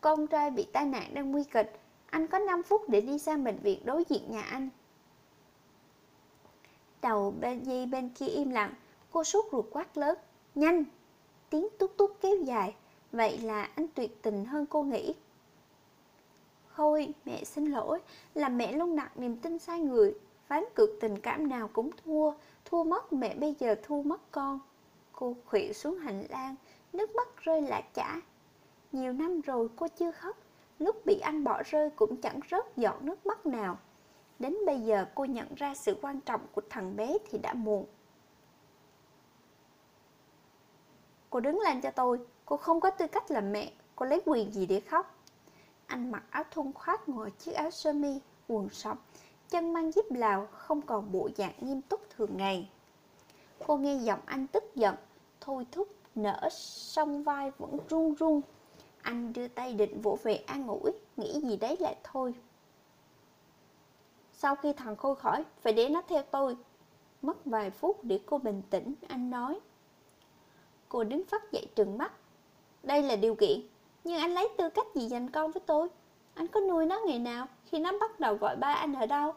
Con 0.00 0.26
trai 0.26 0.50
bị 0.50 0.66
tai 0.72 0.86
nạn 0.86 1.14
đang 1.14 1.32
nguy 1.32 1.44
kịch 1.44 1.81
anh 2.12 2.26
có 2.26 2.38
5 2.38 2.62
phút 2.62 2.88
để 2.88 3.00
đi 3.00 3.18
sang 3.18 3.44
bệnh 3.44 3.56
viện 3.56 3.80
đối 3.84 4.04
diện 4.08 4.30
nhà 4.30 4.42
anh. 4.42 4.68
Đầu 7.02 7.34
bên 7.40 7.62
dây 7.62 7.86
bên 7.86 8.08
kia 8.08 8.26
im 8.26 8.50
lặng 8.50 8.74
Cô 9.10 9.24
sốt 9.24 9.44
ruột 9.52 9.64
quát 9.70 9.98
lớn 9.98 10.18
Nhanh! 10.54 10.84
Tiếng 11.50 11.68
tút 11.78 11.96
tút 11.96 12.16
kéo 12.20 12.36
dài 12.44 12.74
Vậy 13.12 13.38
là 13.38 13.62
anh 13.62 13.86
tuyệt 13.94 14.22
tình 14.22 14.44
hơn 14.44 14.66
cô 14.66 14.82
nghĩ. 14.82 15.14
Khôi, 16.68 17.14
mẹ 17.24 17.44
xin 17.44 17.66
lỗi 17.66 18.00
Là 18.34 18.48
mẹ 18.48 18.72
luôn 18.72 18.96
đặt 18.96 19.18
niềm 19.18 19.36
tin 19.36 19.58
sai 19.58 19.80
người 19.80 20.14
Phán 20.46 20.64
cực 20.74 20.90
tình 21.00 21.20
cảm 21.20 21.48
nào 21.48 21.68
cũng 21.72 21.90
thua 22.04 22.32
Thua 22.64 22.84
mất 22.84 23.12
mẹ 23.12 23.34
bây 23.34 23.56
giờ 23.58 23.74
thua 23.82 24.02
mất 24.02 24.30
con. 24.30 24.60
Cô 25.12 25.36
khuỵu 25.46 25.72
xuống 25.72 25.98
hành 25.98 26.24
lang 26.28 26.54
Nước 26.92 27.14
mắt 27.14 27.28
rơi 27.36 27.62
lạ 27.62 27.82
chả. 27.94 28.20
Nhiều 28.92 29.12
năm 29.12 29.40
rồi 29.40 29.68
cô 29.76 29.88
chưa 29.88 30.10
khóc 30.10 30.36
Lúc 30.78 31.06
bị 31.06 31.20
anh 31.20 31.44
bỏ 31.44 31.62
rơi 31.62 31.90
cũng 31.90 32.20
chẳng 32.20 32.40
rớt 32.50 32.76
giọt 32.76 33.02
nước 33.02 33.26
mắt 33.26 33.46
nào. 33.46 33.78
Đến 34.38 34.56
bây 34.66 34.80
giờ 34.80 35.06
cô 35.14 35.24
nhận 35.24 35.54
ra 35.54 35.74
sự 35.74 35.96
quan 36.02 36.20
trọng 36.20 36.40
của 36.52 36.62
thằng 36.70 36.96
bé 36.96 37.18
thì 37.30 37.38
đã 37.38 37.54
muộn. 37.54 37.86
Cô 41.30 41.40
đứng 41.40 41.60
lên 41.60 41.80
cho 41.80 41.90
tôi. 41.90 42.20
Cô 42.44 42.56
không 42.56 42.80
có 42.80 42.90
tư 42.90 43.06
cách 43.06 43.30
làm 43.30 43.52
mẹ. 43.52 43.72
Cô 43.96 44.06
lấy 44.06 44.22
quyền 44.26 44.52
gì 44.52 44.66
để 44.66 44.80
khóc? 44.80 45.18
Anh 45.86 46.10
mặc 46.10 46.22
áo 46.30 46.44
thun 46.50 46.72
khoác 46.72 47.08
ngồi 47.08 47.30
chiếc 47.30 47.52
áo 47.52 47.70
sơ 47.70 47.92
mi, 47.92 48.20
Quần 48.48 48.68
sọc, 48.68 48.98
Chân 49.48 49.72
mang 49.72 49.92
díp 49.92 50.04
lào, 50.10 50.48
Không 50.52 50.82
còn 50.82 51.12
bộ 51.12 51.28
dạng 51.36 51.54
nghiêm 51.60 51.82
túc 51.82 52.00
thường 52.16 52.36
ngày. 52.36 52.70
Cô 53.66 53.76
nghe 53.76 53.94
giọng 53.94 54.20
anh 54.26 54.46
tức 54.46 54.64
giận. 54.74 54.94
Thôi 55.40 55.66
thúc, 55.72 55.88
nở 56.14 56.48
song 56.50 57.22
vai 57.22 57.50
vẫn 57.58 57.78
run 57.88 58.14
run. 58.14 58.40
Anh 59.02 59.32
đưa 59.32 59.48
tay 59.48 59.74
định 59.74 60.00
vỗ 60.00 60.18
về 60.22 60.36
an 60.36 60.66
ủi, 60.66 60.92
Nghĩ 61.16 61.40
gì 61.40 61.56
đấy 61.56 61.76
lại 61.80 61.96
thôi. 62.04 62.34
Sau 64.32 64.56
khi 64.56 64.72
thằng 64.72 64.96
Khôi 64.96 65.16
khỏi, 65.16 65.44
Phải 65.60 65.72
để 65.72 65.88
nó 65.88 66.02
theo 66.08 66.22
tôi. 66.22 66.56
Mất 67.22 67.44
vài 67.44 67.70
phút 67.70 68.04
để 68.04 68.20
cô 68.26 68.38
bình 68.38 68.62
tĩnh, 68.70 68.94
Anh 69.08 69.30
nói. 69.30 69.60
Cô 70.88 71.04
đứng 71.04 71.24
phát 71.24 71.52
dậy 71.52 71.66
trừng 71.74 71.98
mắt. 71.98 72.12
Đây 72.82 73.02
là 73.02 73.16
điều 73.16 73.34
kiện, 73.34 73.60
Nhưng 74.04 74.18
anh 74.18 74.34
lấy 74.34 74.48
tư 74.56 74.70
cách 74.70 74.86
gì 74.94 75.08
dành 75.08 75.30
con 75.30 75.52
với 75.52 75.62
tôi? 75.66 75.88
Anh 76.34 76.48
có 76.48 76.60
nuôi 76.60 76.86
nó 76.86 77.00
ngày 77.06 77.18
nào 77.18 77.46
Khi 77.64 77.78
nó 77.78 77.92
bắt 78.00 78.20
đầu 78.20 78.34
gọi 78.34 78.56
ba 78.56 78.72
anh 78.74 78.94
ở 78.94 79.06
đâu? 79.06 79.32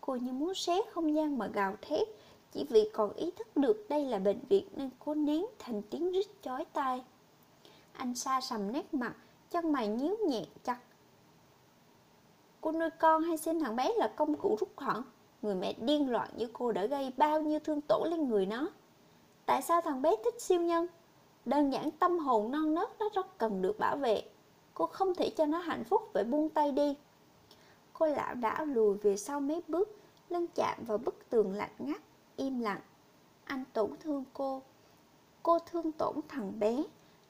Cô 0.00 0.16
như 0.16 0.32
muốn 0.32 0.54
xé 0.54 0.80
không 0.90 1.14
gian 1.14 1.38
mà 1.38 1.46
gào 1.46 1.76
thét, 1.82 2.08
Chỉ 2.52 2.66
vì 2.68 2.90
còn 2.92 3.12
ý 3.12 3.30
thức 3.30 3.56
được 3.56 3.86
đây 3.88 4.04
là 4.04 4.18
bệnh 4.18 4.40
viện 4.48 4.68
Nên 4.76 4.90
cô 4.98 5.14
nén 5.14 5.46
thành 5.58 5.82
tiếng 5.82 6.12
rít 6.12 6.26
chói 6.42 6.64
tai. 6.64 7.02
Anh 8.00 8.14
xa 8.14 8.40
sầm 8.40 8.72
nét 8.72 8.94
mặt, 8.94 9.14
Chân 9.50 9.72
mày 9.72 9.88
nhíu 9.88 10.16
nhẹ 10.28 10.44
chặt. 10.64 10.78
Cô 12.60 12.72
nuôi 12.72 12.90
con 12.90 13.22
hay 13.22 13.36
xem 13.36 13.60
thằng 13.60 13.76
bé 13.76 13.92
là 13.96 14.12
công 14.16 14.34
cụ 14.34 14.56
rút 14.60 14.76
gọn 14.76 15.02
Người 15.42 15.54
mẹ 15.54 15.72
điên 15.72 16.10
loạn 16.10 16.30
như 16.36 16.48
cô 16.52 16.72
đã 16.72 16.86
gây 16.86 17.12
bao 17.16 17.42
nhiêu 17.42 17.58
thương 17.60 17.80
tổn 17.80 18.08
lên 18.10 18.28
người 18.28 18.46
nó? 18.46 18.68
Tại 19.46 19.62
sao 19.62 19.80
thằng 19.80 20.02
bé 20.02 20.16
thích 20.24 20.40
siêu 20.40 20.60
nhân? 20.60 20.86
Đơn 21.44 21.72
giản 21.72 21.90
tâm 21.90 22.18
hồn 22.18 22.50
non 22.50 22.74
nớt 22.74 22.88
nó 22.98 23.08
rất 23.14 23.38
cần 23.38 23.62
được 23.62 23.78
bảo 23.78 23.96
vệ. 23.96 24.22
Cô 24.74 24.86
không 24.86 25.14
thể 25.14 25.30
cho 25.36 25.46
nó 25.46 25.58
hạnh 25.58 25.84
phúc 25.84 26.10
phải 26.14 26.24
buông 26.24 26.48
tay 26.48 26.72
đi. 26.72 26.96
Cô 27.92 28.06
lão 28.06 28.34
đảo 28.34 28.66
lùi 28.66 28.96
về 28.96 29.16
sau 29.16 29.40
mấy 29.40 29.62
bước, 29.68 29.96
Lưng 30.28 30.46
chạm 30.54 30.78
vào 30.86 30.98
bức 30.98 31.30
tường 31.30 31.52
lạnh 31.52 31.74
ngắt, 31.78 32.02
Im 32.36 32.60
lặng. 32.60 32.80
Anh 33.44 33.64
tổn 33.72 33.90
thương 34.00 34.24
cô. 34.32 34.62
Cô 35.42 35.58
thương 35.58 35.92
tổn 35.92 36.14
thằng 36.28 36.52
bé. 36.60 36.84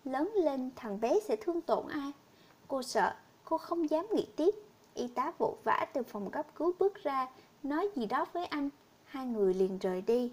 Lớn 0.04 0.32
lên 0.34 0.70
thằng 0.76 1.00
bé 1.00 1.20
sẽ 1.28 1.36
thương 1.36 1.60
tổn 1.60 1.88
ai? 1.88 2.12
Cô 2.68 2.82
sợ, 2.82 3.14
Cô 3.50 3.58
không 3.58 3.90
dám 3.90 4.06
nghĩ 4.12 4.26
tiếp. 4.36 4.54
Y 4.94 5.08
tá 5.08 5.32
vội 5.38 5.54
vã 5.64 5.86
từ 5.92 6.02
phòng 6.02 6.30
cấp 6.30 6.46
cứu 6.54 6.72
bước 6.78 6.94
ra, 6.94 7.26
Nói 7.62 7.88
gì 7.96 8.06
đó 8.06 8.26
với 8.32 8.46
anh. 8.46 8.70
Hai 9.04 9.26
người 9.26 9.54
liền 9.54 9.78
rời 9.78 10.02
đi. 10.02 10.32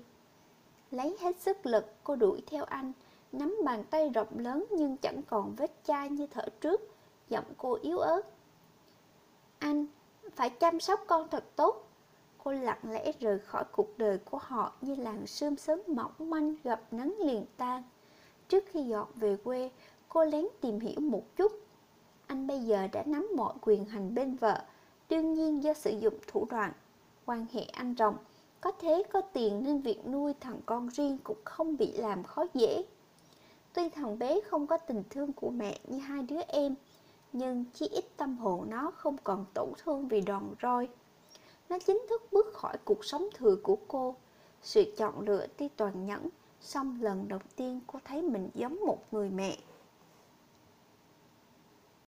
Lấy 0.92 1.18
hết 1.20 1.40
sức 1.40 1.66
lực, 1.66 1.86
cô 2.04 2.16
đuổi 2.16 2.42
theo 2.48 2.64
anh. 2.64 2.92
Nắm 3.32 3.56
bàn 3.66 3.84
tay 3.90 4.10
rộng 4.10 4.40
lớn 4.40 4.66
nhưng 4.72 4.98
chẳng 4.98 5.22
còn 5.30 5.56
vết 5.56 5.72
chai 5.84 6.10
như 6.10 6.28
thở 6.28 6.46
trước. 6.62 6.82
Giọng 7.30 7.46
cô 7.58 7.78
yếu 7.82 7.98
ớt. 7.98 8.22
Anh, 9.60 9.86
phải 10.36 10.50
chăm 10.50 10.80
sóc 10.80 11.04
con 11.08 11.30
thật 11.30 11.44
tốt. 11.56 11.88
Cô 12.44 12.52
lặng 12.52 12.92
lẽ 12.92 13.12
rời 13.20 13.40
khỏi 13.40 13.64
cuộc 13.72 13.98
đời 13.98 14.18
của 14.18 14.38
họ 14.42 14.72
như 14.82 14.96
làn 14.96 15.28
sương 15.28 15.56
sớm 15.56 15.82
mỏng 15.88 16.12
manh 16.20 16.56
gặp 16.64 16.82
nắng 16.92 17.14
liền 17.20 17.46
tan. 17.58 17.84
Trước 18.50 18.64
khi 18.72 18.84
dọn 18.84 19.08
về 19.16 19.38
quê, 19.44 19.70
cô 20.10 20.26
lén 20.26 20.46
tìm 20.62 20.80
hiểu 20.80 21.00
một 21.02 21.36
chút. 21.36 21.52
Anh 22.28 22.48
bây 22.48 22.60
giờ 22.60 22.88
đã 22.88 23.04
nắm 23.06 23.30
mọi 23.36 23.54
quyền 23.62 23.86
hành 23.86 24.16
bên 24.16 24.36
vợ 24.36 24.62
Đương 25.10 25.34
nhiên 25.34 25.64
do 25.64 25.74
sử 25.74 26.00
dụng 26.00 26.14
thủ 26.28 26.48
đoạn. 26.50 26.72
Quan 27.26 27.46
hệ 27.54 27.62
anh 27.62 27.96
rồng 27.98 28.16
có 28.62 28.72
thế 28.72 29.04
có 29.14 29.22
tiền 29.22 29.64
nên 29.64 29.82
việc 29.82 30.08
nuôi 30.08 30.34
thằng 30.40 30.60
con 30.66 30.90
riêng 30.90 31.18
cũng 31.24 31.38
không 31.44 31.78
bị 31.78 31.92
làm 31.92 32.24
khó 32.24 32.46
dễ. 32.54 32.84
Tuy 33.74 33.90
thằng 33.90 34.20
bé 34.20 34.42
không 34.42 34.68
có 34.68 34.78
tình 34.78 35.04
thương 35.10 35.34
của 35.34 35.50
mẹ 35.50 35.80
như 35.88 36.00
hai 36.00 36.24
đứa 36.24 36.40
em 36.48 36.76
Nhưng 37.34 37.66
chỉ 37.74 37.88
ít 37.88 38.06
tâm 38.18 38.38
hồn 38.38 38.70
nó 38.70 38.92
không 38.96 39.18
còn 39.24 39.46
tổn 39.54 39.70
thương 39.78 40.08
vì 40.08 40.22
đòn 40.22 40.44
roi. 40.62 40.90
Nó 41.70 41.80
chính 41.80 42.06
thức 42.10 42.22
bước 42.32 42.54
khỏi 42.54 42.78
cuộc 42.86 43.06
sống 43.06 43.28
thừa 43.34 43.56
của 43.64 43.78
cô. 43.88 44.16
Sự 44.62 44.94
chọn 44.98 45.20
lựa 45.20 45.48
tuy 45.58 45.68
toàn 45.68 46.06
nhẫn 46.06 46.30
Xong 46.62 47.02
lần 47.02 47.28
đầu 47.28 47.40
tiên 47.56 47.82
cô 47.88 48.00
thấy 48.06 48.22
mình 48.22 48.50
giống 48.54 48.86
một 48.86 49.14
người 49.14 49.30
mẹ. 49.30 49.58